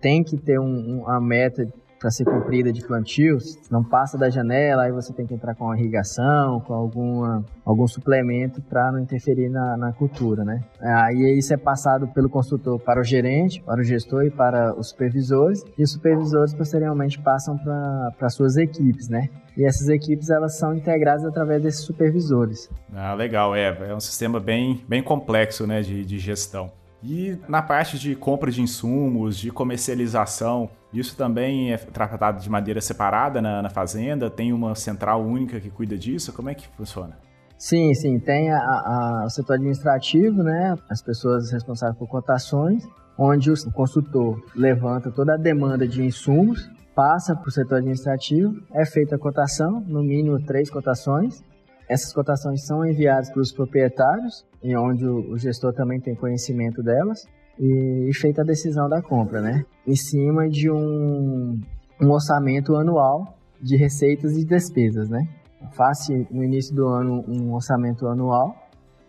[0.00, 1.66] tem que ter um, uma meta
[1.98, 5.74] para ser cumprida de plantios, não passa da janela, aí você tem que entrar com
[5.74, 10.60] irrigação, com alguma, algum suplemento para não interferir na, na, cultura, né?
[10.80, 14.90] Aí isso é passado pelo consultor para o gerente, para o gestor e para os
[14.90, 19.28] supervisores, e os supervisores posteriormente passam para suas equipes, né?
[19.56, 22.70] E essas equipes elas são integradas através desses supervisores.
[22.94, 26.70] Ah, legal, é, é um sistema bem, bem complexo, né, de, de gestão.
[27.02, 32.80] E na parte de compra de insumos, de comercialização, isso também é tratado de maneira
[32.80, 34.28] separada na, na, fazenda?
[34.28, 36.32] Tem uma central única que cuida disso?
[36.32, 37.16] Como é que funciona?
[37.56, 40.76] Sim, sim, tem a, a, o setor administrativo, né?
[40.88, 42.84] As pessoas responsáveis por cotações,
[43.16, 48.84] onde o consultor levanta toda a demanda de insumos, passa para o setor administrativo, é
[48.84, 51.42] feita a cotação, no mínimo três cotações.
[51.88, 56.82] Essas cotações são enviadas para os proprietários, e onde o, o gestor também tem conhecimento
[56.82, 57.26] delas,
[57.58, 59.64] e, e feita a decisão da compra, né?
[59.86, 61.58] Em cima de um,
[62.00, 65.26] um orçamento anual de receitas e despesas, né?
[65.72, 68.54] Faça no início do ano um orçamento anual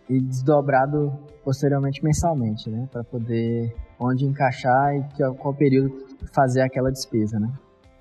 [0.08, 1.12] e desdobrado
[1.44, 2.88] posteriormente mensalmente, né?
[2.90, 5.92] Para poder onde encaixar e qual período
[6.32, 7.50] fazer aquela despesa, né?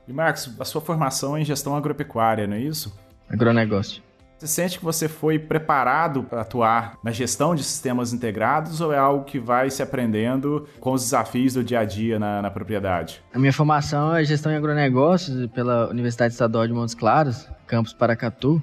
[0.08, 2.92] E Marcos, a sua formação é em gestão agropecuária, não é isso?
[3.30, 4.02] Agronegócio.
[4.39, 8.97] Você sente que você foi preparado para atuar na gestão de sistemas integrados ou é
[8.97, 13.21] algo que vai se aprendendo com os desafios do dia a dia na, na propriedade?
[13.34, 18.62] A minha formação é gestão em agronegócios pela Universidade Estadual de Montes Claros, campus Paracatu.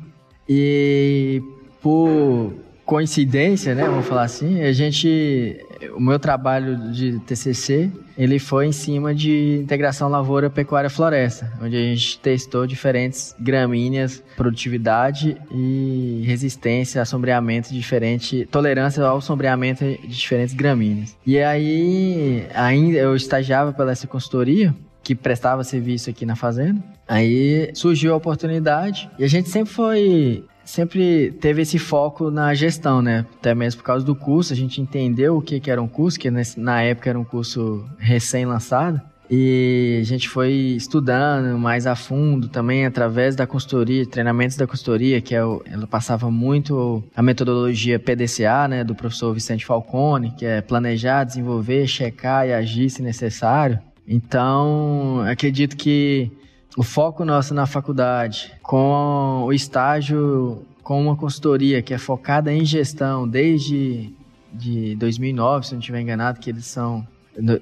[0.48, 1.42] E
[1.82, 2.54] por
[2.86, 5.62] coincidência, né, vamos falar assim, a gente,
[5.94, 11.76] o meu trabalho de TCC, ele foi em cima de integração lavoura, pecuária, floresta, onde
[11.76, 20.08] a gente testou diferentes gramíneas, produtividade e resistência a sombreamento diferente, tolerância ao sombreamento de
[20.08, 21.16] diferentes gramíneas.
[21.26, 26.82] E aí, ainda eu estagiava pela essa consultoria, que prestava serviço aqui na fazenda.
[27.06, 33.00] Aí surgiu a oportunidade e a gente sempre foi sempre teve esse foco na gestão,
[33.00, 33.24] né?
[33.38, 36.18] Até mesmo por causa do curso, a gente entendeu o que, que era um curso,
[36.18, 39.00] que na época era um curso recém-lançado.
[39.28, 45.20] E a gente foi estudando mais a fundo também através da consultoria, treinamentos da consultoria,
[45.20, 50.60] que é ela passava muito a metodologia PDCA, né, do professor Vicente Falcone, que é
[50.60, 53.80] planejar, desenvolver, checar e agir se necessário.
[54.06, 56.30] Então, acredito que
[56.76, 62.64] o foco nosso na faculdade, com o estágio com uma consultoria que é focada em
[62.64, 64.14] gestão desde
[64.52, 67.04] de 2009, se não estiver enganado, que eles são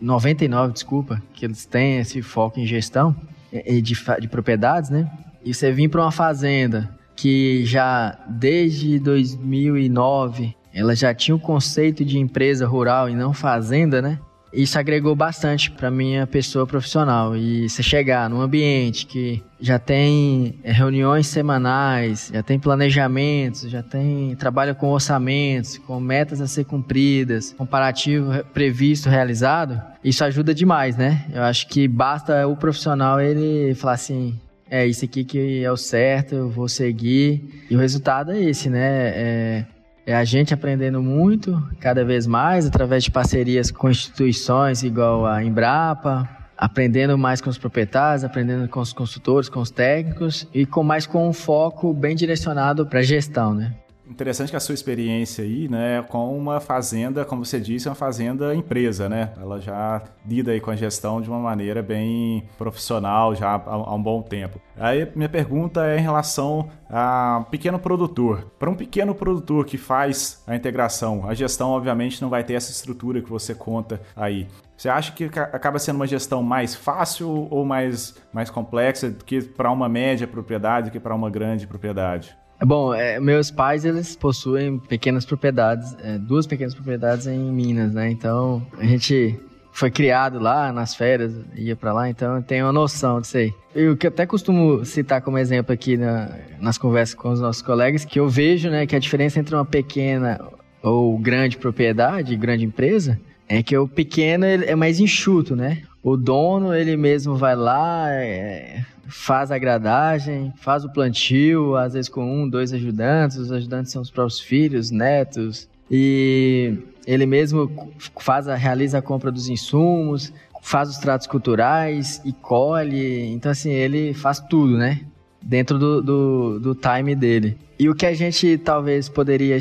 [0.01, 3.17] 99, desculpa, que eles têm esse foco em gestão
[3.51, 5.11] de, de propriedades, né?
[5.43, 12.05] E você vir para uma fazenda que já desde 2009 ela já tinha o conceito
[12.05, 14.19] de empresa rural e não fazenda, né?
[14.55, 17.37] Isso agregou bastante para minha pessoa profissional.
[17.37, 23.83] E você chegar num ambiente que já tem é, reuniões semanais, já tem planejamentos, já
[23.83, 30.97] tem trabalho com orçamentos, com metas a ser cumpridas, comparativo previsto, realizado, isso ajuda demais,
[30.97, 31.25] né?
[31.33, 34.39] Eu acho que basta o profissional ele falar assim,
[34.71, 37.65] é isso aqui que é o certo, eu vou seguir.
[37.71, 39.13] E o resultado é esse, né?
[39.15, 39.67] É,
[40.07, 45.43] é a gente aprendendo muito, cada vez mais, através de parcerias com instituições igual a
[45.43, 50.83] Embrapa, aprendendo mais com os proprietários, aprendendo com os consultores, com os técnicos e com
[50.83, 53.75] mais com um foco bem direcionado para a gestão, né?
[54.09, 57.95] Interessante que a sua experiência aí, né, com uma fazenda, como você disse, é uma
[57.95, 59.33] fazenda empresa, né?
[59.41, 64.03] Ela já lida aí com a gestão de uma maneira bem profissional já há um
[64.03, 64.61] bom tempo.
[64.77, 68.53] Aí minha pergunta é em relação a pequeno produtor.
[68.59, 72.71] Para um pequeno produtor que faz a integração, a gestão obviamente não vai ter essa
[72.71, 74.47] estrutura que você conta aí.
[74.77, 79.41] Você acha que acaba sendo uma gestão mais fácil ou mais, mais complexa do que
[79.41, 82.37] para uma média propriedade do que para uma grande propriedade?
[82.65, 88.11] Bom, é, meus pais eles possuem pequenas propriedades, é, duas pequenas propriedades em Minas, né?
[88.11, 89.39] Então a gente
[89.71, 93.53] foi criado lá nas férias, ia para lá, então eu tenho uma noção disso aí.
[93.75, 98.05] Eu que até costumo citar como exemplo aqui na, nas conversas com os nossos colegas,
[98.05, 100.41] que eu vejo, né, que a diferença entre uma pequena
[100.81, 105.83] ou grande propriedade, grande empresa, é que o pequeno é mais enxuto, né?
[106.05, 112.11] O dono, ele mesmo vai lá, é, faz a gradagem, faz o plantio, às vezes
[112.11, 117.91] com um, dois ajudantes, os ajudantes são os próprios filhos, netos, e ele mesmo
[118.21, 123.71] faz a, realiza a compra dos insumos, faz os tratos culturais e colhe, então assim,
[123.71, 125.01] ele faz tudo, né?
[125.47, 127.59] Dentro do, do, do time dele.
[127.79, 129.59] E o que a gente talvez poderia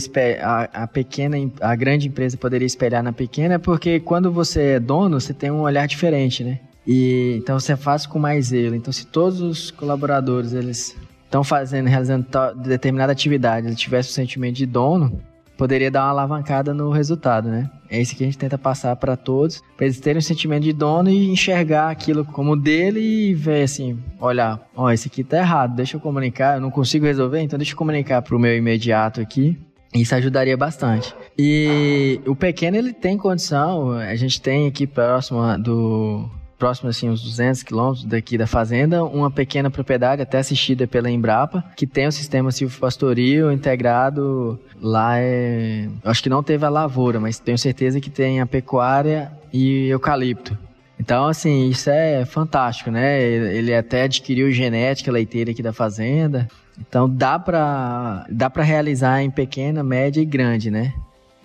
[0.71, 5.19] a pequena, a grande empresa poderia espelhar na pequena, é porque quando você é dono,
[5.19, 6.59] você tem um olhar diferente, né?
[6.85, 8.75] E então você faz com mais zelo.
[8.75, 12.27] Então se todos os colaboradores eles estão fazendo, realizando
[12.63, 15.19] determinada atividade, eles tivessem o sentimento de dono,
[15.63, 17.69] poderia dar uma alavancada no resultado, né?
[17.89, 20.73] É isso que a gente tenta passar para todos, para eles terem o sentimento de
[20.73, 25.73] dono e enxergar aquilo como dele e ver assim, olha, ó, esse aqui tá errado,
[25.73, 29.57] deixa eu comunicar, eu não consigo resolver, então deixa eu comunicar pro meu imediato aqui.
[29.95, 31.15] Isso ajudaria bastante.
[31.39, 37.21] E o pequeno ele tem condição, a gente tem aqui próximo do próximo assim uns
[37.21, 42.11] 200 quilômetros daqui da fazenda, uma pequena propriedade até assistida pela Embrapa, que tem o
[42.11, 48.09] sistema silvopastoril integrado lá é, acho que não teve a lavoura, mas tenho certeza que
[48.09, 50.57] tem a pecuária e eucalipto.
[50.99, 53.21] Então, assim, isso é fantástico, né?
[53.21, 56.47] Ele até adquiriu genética leiteira aqui da fazenda.
[56.79, 60.93] Então, dá para dá para realizar em pequena, média e grande, né?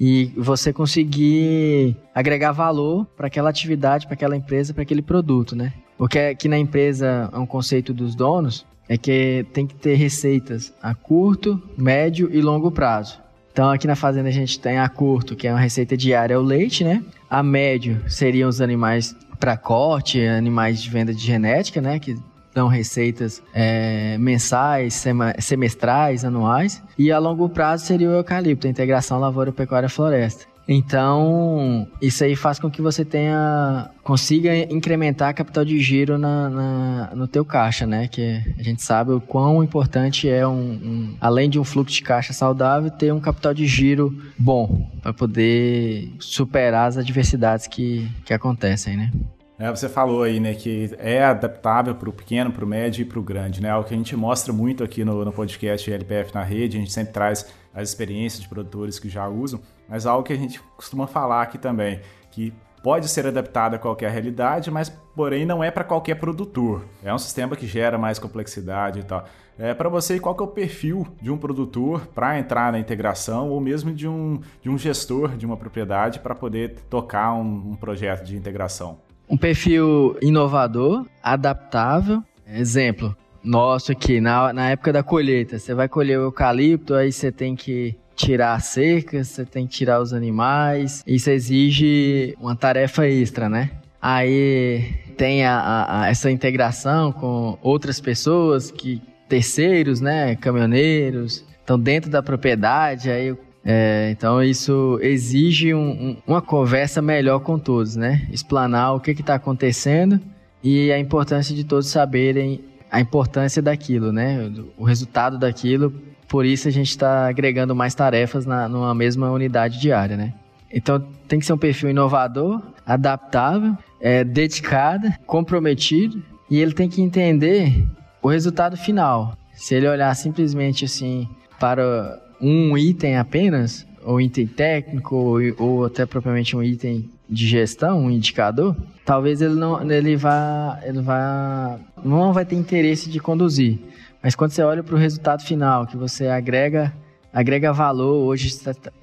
[0.01, 5.73] E você conseguir agregar valor para aquela atividade, para aquela empresa, para aquele produto, né?
[5.97, 10.73] Porque aqui na empresa é um conceito dos donos, é que tem que ter receitas
[10.81, 13.21] a curto, médio e longo prazo.
[13.53, 16.39] Então aqui na fazenda a gente tem a curto, que é uma receita diária, é
[16.39, 17.03] o leite, né?
[17.29, 21.99] A médio seriam os animais para corte, animais de venda de genética, né?
[21.99, 22.17] Que
[22.59, 25.05] dão receitas é, mensais,
[25.39, 26.83] semestrais, anuais.
[26.99, 30.47] E a longo prazo seria o eucalipto, a integração lavoura-pecuária-floresta.
[30.71, 37.11] Então, isso aí faz com que você tenha consiga incrementar capital de giro na, na,
[37.15, 38.07] no teu caixa, né?
[38.07, 42.03] Que a gente sabe o quão importante é um, um além de um fluxo de
[42.03, 48.35] caixa saudável, ter um capital de giro bom para poder superar as adversidades que, que
[48.35, 49.11] acontecem, né?
[49.59, 53.05] É, você falou aí, né, que é adaptável para o pequeno, para o médio e
[53.05, 53.71] para o grande, né?
[53.71, 56.93] Algo que a gente mostra muito aqui no, no podcast LPF na rede, a gente
[56.93, 57.45] sempre traz
[57.75, 61.59] as experiências de produtores que já usam, mas algo que a gente costuma falar aqui
[61.59, 62.01] também,
[62.31, 62.53] que
[62.85, 66.85] pode ser adaptado a qualquer realidade, mas porém não é para qualquer produtor.
[67.03, 69.25] É um sistema que gera mais complexidade e tal.
[69.59, 73.51] É, para você, qual que é o perfil de um produtor para entrar na integração
[73.51, 77.75] ou mesmo de um, de um gestor de uma propriedade para poder tocar um, um
[77.75, 79.08] projeto de integração?
[79.29, 82.23] Um perfil inovador, adaptável.
[82.47, 83.15] Exemplo,
[83.45, 87.55] nosso aqui, na, na época da colheita, você vai colher o eucalipto, aí você tem
[87.55, 93.49] que tirar a cerca, você tem que tirar os animais, isso exige uma tarefa extra,
[93.49, 93.71] né?
[94.01, 101.79] Aí tem a, a, a essa integração com outras pessoas, que terceiros, né, caminhoneiros, estão
[101.79, 103.37] dentro da propriedade, aí
[103.71, 108.27] é, então isso exige um, um, uma conversa melhor com todos, né?
[108.33, 110.19] Explanar o que está acontecendo
[110.65, 114.51] e a importância de todos saberem a importância daquilo, né?
[114.79, 115.93] O resultado daquilo.
[116.27, 120.33] Por isso a gente está agregando mais tarefas na, numa mesma unidade diária, né?
[120.73, 127.03] Então tem que ser um perfil inovador, adaptável, é, dedicado, comprometido e ele tem que
[127.03, 127.87] entender
[128.23, 129.37] o resultado final.
[129.53, 131.29] Se ele olhar simplesmente assim
[131.61, 138.05] para um item apenas, ou item técnico, ou, ou até propriamente um item de gestão,
[138.05, 138.75] um indicador,
[139.05, 143.79] talvez ele não ele vá ele vá não vai ter interesse de conduzir.
[144.23, 146.93] Mas quando você olha para o resultado final, que você agrega
[147.33, 148.51] agrega valor, hoje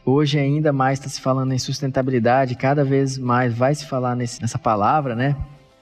[0.03, 4.41] hoje ainda mais está se falando em sustentabilidade, cada vez mais vai se falar nesse,
[4.41, 5.35] nessa palavra, né?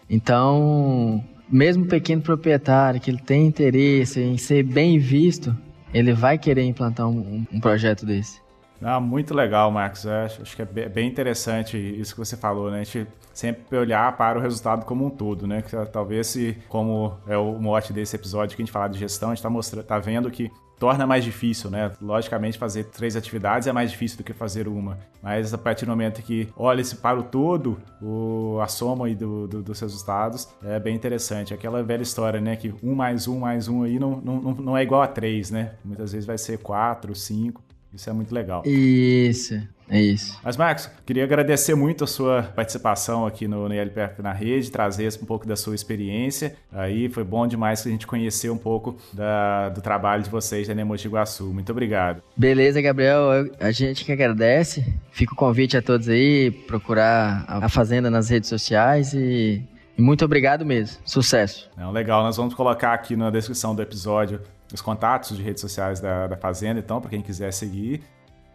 [0.09, 5.55] Então, mesmo pequeno proprietário que ele tem interesse em ser bem visto,
[5.93, 8.41] ele vai querer implantar um, um projeto desse.
[8.81, 10.05] Ah, muito legal, Marcos.
[10.05, 12.81] É, acho que é bem interessante isso que você falou, né?
[12.81, 15.61] A gente sempre olhar para o resultado como um todo, né?
[15.61, 19.31] Que talvez se, como é o mote desse episódio que a gente fala de gestão,
[19.31, 20.51] a gente está tá vendo que
[20.83, 21.93] torna mais difícil, né?
[22.01, 24.97] Logicamente, fazer três atividades é mais difícil do que fazer uma.
[25.21, 29.47] Mas a partir do momento que olha-se para o todo, o, a soma aí do,
[29.47, 31.53] do, dos resultados é bem interessante.
[31.53, 32.57] Aquela velha história, né?
[32.57, 35.75] Que um mais um mais um aí não, não, não é igual a três, né?
[35.85, 37.63] Muitas vezes vai ser quatro, cinco.
[37.93, 38.63] Isso é muito legal.
[38.65, 39.61] Isso.
[39.89, 40.39] É isso.
[40.43, 45.13] Mas, Marcos, queria agradecer muito a sua participação aqui no, no ILPF na rede, trazer
[45.21, 46.55] um pouco da sua experiência.
[46.71, 50.67] Aí foi bom demais que a gente conhecer um pouco da, do trabalho de vocês
[50.67, 51.45] da Nemoji Iguaçu.
[51.53, 52.23] Muito obrigado.
[52.35, 53.51] Beleza, Gabriel.
[53.59, 54.83] A gente que agradece.
[55.11, 59.61] Fica o convite a todos aí, procurar a Fazenda nas redes sociais e
[59.97, 60.97] e muito obrigado mesmo.
[61.05, 61.69] Sucesso.
[61.77, 62.23] Não, legal.
[62.23, 64.41] Nós vamos colocar aqui na descrição do episódio
[64.73, 68.01] os contatos de redes sociais da, da Fazenda, então, para quem quiser seguir.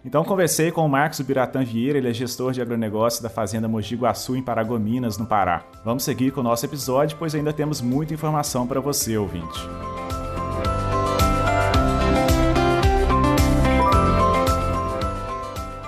[0.05, 3.97] Então, conversei com o Marcos Biratã Vieira, ele é gestor de agronegócio da Fazenda Mogi
[3.97, 5.65] Guaçu, em Paragominas, no Pará.
[5.85, 9.61] Vamos seguir com o nosso episódio, pois ainda temos muita informação para você, ouvinte.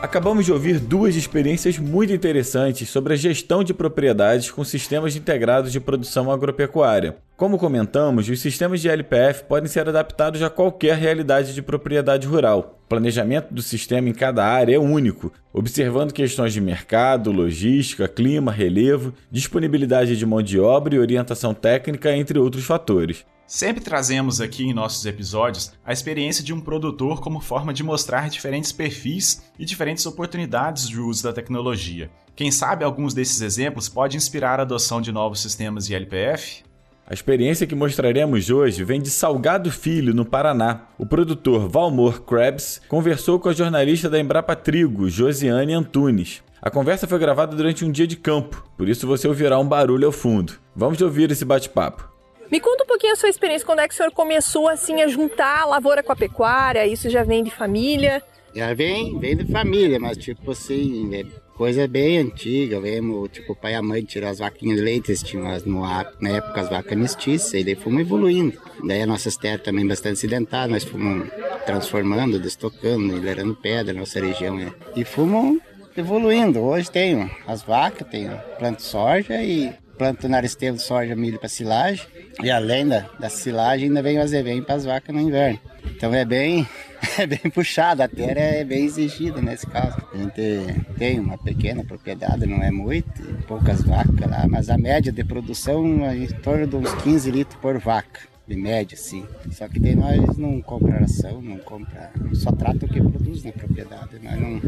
[0.03, 5.71] Acabamos de ouvir duas experiências muito interessantes sobre a gestão de propriedades com sistemas integrados
[5.71, 7.19] de produção agropecuária.
[7.37, 12.80] Como comentamos, os sistemas de LPF podem ser adaptados a qualquer realidade de propriedade rural.
[12.91, 19.15] Planejamento do sistema em cada área é único, observando questões de mercado, logística, clima, relevo,
[19.31, 23.25] disponibilidade de mão de obra e orientação técnica, entre outros fatores.
[23.47, 28.29] Sempre trazemos aqui em nossos episódios a experiência de um produtor como forma de mostrar
[28.29, 32.11] diferentes perfis e diferentes oportunidades de uso da tecnologia.
[32.35, 36.65] Quem sabe alguns desses exemplos pode inspirar a adoção de novos sistemas ILPF?
[37.11, 40.87] A experiência que mostraremos hoje vem de Salgado Filho, no Paraná.
[40.97, 46.41] O produtor Valmor Krebs conversou com a jornalista da Embrapa Trigo, Josiane Antunes.
[46.63, 50.07] A conversa foi gravada durante um dia de campo, por isso você ouvirá um barulho
[50.07, 50.53] ao fundo.
[50.73, 52.09] Vamos ouvir esse bate-papo.
[52.49, 55.09] Me conta um pouquinho a sua experiência, quando é que o senhor começou assim a
[55.09, 56.87] juntar a lavoura com a pecuária?
[56.87, 58.23] Isso já vem de família?
[58.55, 61.25] Já vem, vem de família, mas tipo assim, é
[61.61, 65.15] coisa bem antiga, mesmo, tipo, o pai e a mãe tirar as vaquinhas de leite,
[65.17, 65.83] tinham as, no,
[66.19, 68.59] na época as vacas mestiças, e daí fomos evoluindo.
[68.83, 71.29] Daí as nossas terras também bastante sedentadas, nós fomos
[71.67, 74.73] transformando, destocando, minerando pedra, nossa região, é.
[74.97, 75.61] E fomos
[75.95, 76.61] evoluindo.
[76.61, 79.71] Hoje tenho as vacas, tenho planto soja e
[80.01, 82.07] planto naristeiro de soja, milho para silagem.
[82.43, 85.61] E além da, da silagem, ainda vem o azevém para as vacas no inverno.
[85.95, 86.67] Então é bem,
[87.19, 89.99] é bem puxado, a terra é bem exigida nesse caso.
[90.11, 93.13] A gente tem uma pequena propriedade, não é muito,
[93.47, 97.61] poucas vacas lá, mas a média de produção é em torno de uns 15 litros
[97.61, 99.25] por vaca de média, sim.
[99.53, 103.53] Só que daí nós não compra ração, não compra, só trata o que produz na
[103.53, 104.19] propriedade.
[104.21, 104.61] Nós não,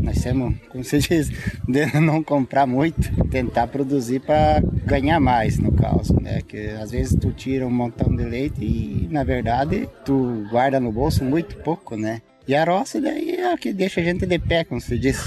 [0.00, 1.30] nós temos, como você diz,
[1.68, 6.42] de não comprar muito, tentar produzir para ganhar mais, no caso, né?
[6.46, 10.92] Que às vezes tu tira um montão de leite e na verdade tu guarda no
[10.92, 12.22] bolso muito pouco, né?
[12.46, 15.18] E a roça daí é o que deixa a gente de pé, como se diz.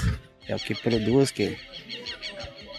[0.48, 1.58] É o que produz, que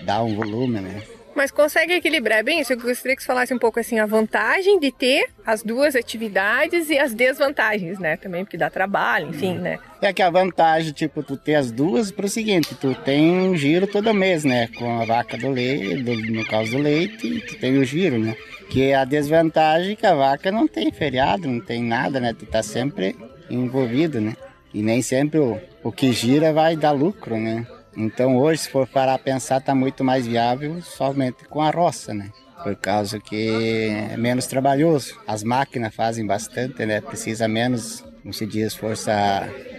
[0.02, 1.02] dá um volume, né?
[1.38, 2.72] Mas consegue equilibrar bem isso?
[2.72, 6.90] Eu gostaria que você falasse um pouco assim a vantagem de ter as duas atividades
[6.90, 8.16] e as desvantagens, né?
[8.16, 9.78] Também porque dá trabalho, enfim, né?
[10.02, 13.56] É que a vantagem, tipo, tu ter as duas para o seguinte, tu tem um
[13.56, 14.66] giro todo mês, né?
[14.76, 18.34] Com a vaca do leite, do, no caso do leite, tu tem o giro, né?
[18.68, 22.34] Que a desvantagem é que a vaca não tem feriado, não tem nada, né?
[22.36, 23.14] Tu tá sempre
[23.48, 24.34] envolvido, né?
[24.74, 27.64] E nem sempre o, o que gira vai dar lucro, né?
[27.98, 32.14] Então hoje, se for parar a pensar, está muito mais viável somente com a roça,
[32.14, 32.30] né?
[32.62, 35.18] Por causa que é menos trabalhoso.
[35.26, 37.00] As máquinas fazem bastante, né?
[37.00, 39.12] Precisa menos, como se diz, força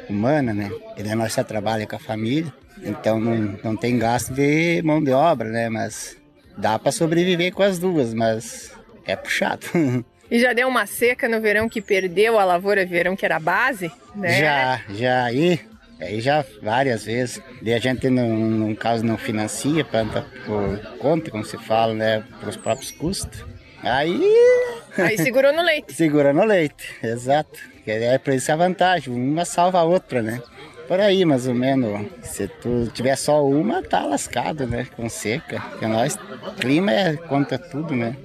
[0.09, 0.70] humana, né?
[0.97, 2.53] E daí nós só trabalha com a família,
[2.84, 5.70] então não, não tem gasto de mão de obra, né?
[5.70, 6.17] Mas
[6.57, 8.74] dá para sobreviver com as duas, mas
[9.05, 9.65] é puxado.
[10.32, 13.39] E já deu uma seca no verão que perdeu a lavoura verão, que era a
[13.39, 14.39] base, né?
[14.39, 15.24] Já, já.
[15.24, 15.59] aí
[16.00, 17.41] Aí já várias vezes.
[17.62, 22.24] E a gente, num, num caso, não financia, planta por conta, como se fala, né?
[22.39, 23.45] Para os próprios custos.
[23.84, 24.22] Aí.
[24.97, 25.93] Aí segurou no leite.
[25.93, 27.60] segura no leite, exato.
[27.86, 29.14] É para isso a vantagem.
[29.14, 30.41] Uma salva a outra, né?
[30.88, 32.08] Por aí, mais ou menos.
[32.24, 34.88] Se tu tiver só uma, tá lascado, né?
[34.95, 35.60] Com seca.
[35.60, 36.18] Porque nós,
[36.60, 38.16] clima é, conta tudo, né?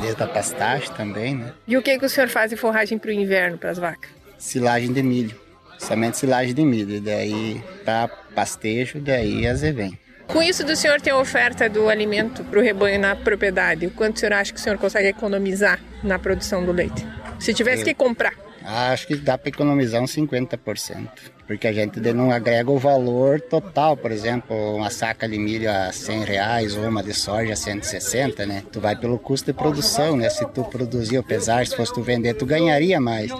[0.00, 1.52] Desde a pastagem também, né?
[1.66, 4.10] E o que, que o senhor faz de forragem para o inverno, para as vacas?
[4.38, 5.43] Silagem de milho
[5.78, 9.98] somente silagem de milho, daí para pastejo, daí azevém.
[10.26, 13.90] Com isso do senhor ter a oferta do alimento para o rebanho na propriedade, o
[13.90, 17.06] quanto o senhor acha que o senhor consegue economizar na produção do leite?
[17.38, 18.32] Se tivesse que comprar.
[18.64, 23.96] Acho que dá para economizar uns 50% porque a gente não agrega o valor total,
[23.96, 28.46] por exemplo, uma saca de milho a 100 reais ou uma de soja a 160,
[28.46, 28.62] né?
[28.72, 30.30] Tu vai pelo custo de produção, né?
[30.30, 33.30] Se tu produzir, apesar se fosse tu vender, tu ganharia mais,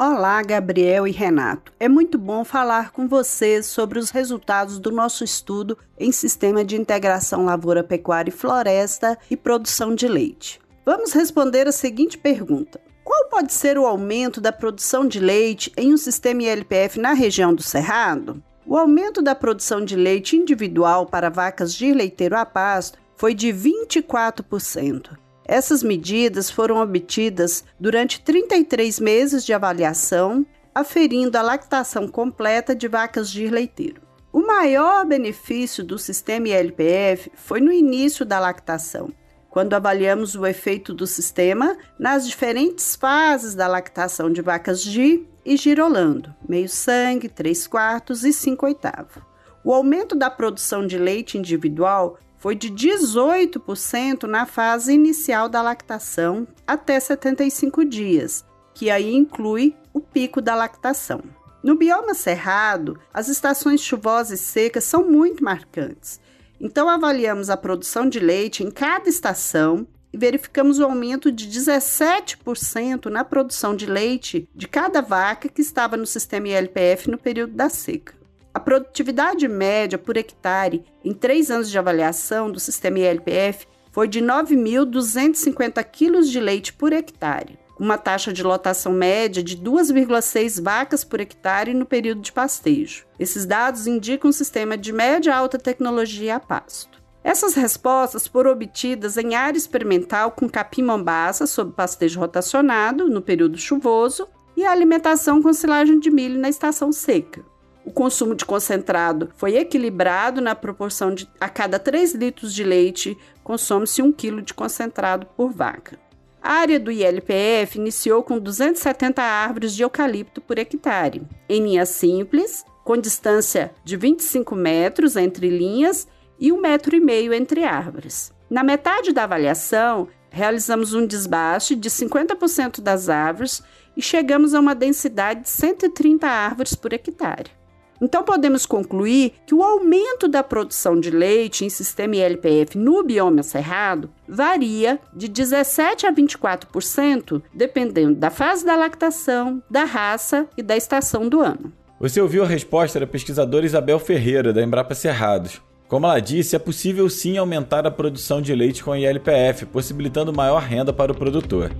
[0.00, 1.72] Olá, Gabriel e Renato.
[1.80, 6.76] É muito bom falar com vocês sobre os resultados do nosso estudo em Sistema de
[6.76, 10.60] Integração Lavoura, Pecuária e Floresta e Produção de Leite.
[10.86, 15.92] Vamos responder a seguinte pergunta: Qual pode ser o aumento da produção de leite em
[15.92, 18.40] um sistema ILPF na região do Cerrado?
[18.64, 23.48] O aumento da produção de leite individual para vacas de leiteiro a pasto foi de
[23.48, 25.18] 24%.
[25.48, 30.44] Essas medidas foram obtidas durante 33 meses de avaliação,
[30.74, 34.02] aferindo a lactação completa de vacas de leiteiro.
[34.30, 39.10] O maior benefício do sistema ILPF foi no início da lactação,
[39.48, 45.56] quando avaliamos o efeito do sistema nas diferentes fases da lactação de vacas de e
[45.56, 49.22] girolando, meio sangue, 3 quartos e 5 oitavos.
[49.64, 56.46] O aumento da produção de leite individual foi de 18% na fase inicial da lactação
[56.66, 61.20] até 75 dias, que aí inclui o pico da lactação.
[61.62, 66.20] No bioma cerrado, as estações chuvosas e secas são muito marcantes.
[66.60, 73.06] Então avaliamos a produção de leite em cada estação e verificamos o aumento de 17%
[73.06, 77.68] na produção de leite de cada vaca que estava no sistema ILPF no período da
[77.68, 78.17] seca.
[78.58, 84.20] A produtividade média por hectare em três anos de avaliação do sistema ILPF foi de
[84.20, 91.20] 9.250 quilos de leite por hectare, uma taxa de lotação média de 2,6 vacas por
[91.20, 93.06] hectare no período de pastejo.
[93.16, 97.00] Esses dados indicam um sistema de média alta tecnologia a pasto.
[97.22, 103.56] Essas respostas foram obtidas em área experimental com capim mombaça sob pastejo rotacionado no período
[103.56, 107.44] chuvoso e a alimentação com silagem de milho na estação seca.
[107.88, 113.16] O consumo de concentrado foi equilibrado na proporção de a cada 3 litros de leite
[113.42, 115.98] consome-se 1 kg de concentrado por vaca.
[116.42, 122.62] A área do ILPF iniciou com 270 árvores de eucalipto por hectare, em linhas simples,
[122.84, 126.06] com distância de 25 metros entre linhas
[126.38, 128.34] e um metro e meio entre árvores.
[128.50, 133.62] Na metade da avaliação, realizamos um desbaste de 50% das árvores
[133.96, 137.56] e chegamos a uma densidade de 130 árvores por hectare.
[138.00, 143.42] Então, podemos concluir que o aumento da produção de leite em sistema ILPF no bioma
[143.42, 150.76] cerrado varia de 17% a 24%, dependendo da fase da lactação, da raça e da
[150.76, 151.72] estação do ano.
[152.00, 155.60] Você ouviu a resposta da pesquisadora Isabel Ferreira, da Embrapa Cerrados.
[155.88, 160.62] Como ela disse, é possível sim aumentar a produção de leite com ILPF, possibilitando maior
[160.62, 161.72] renda para o produtor.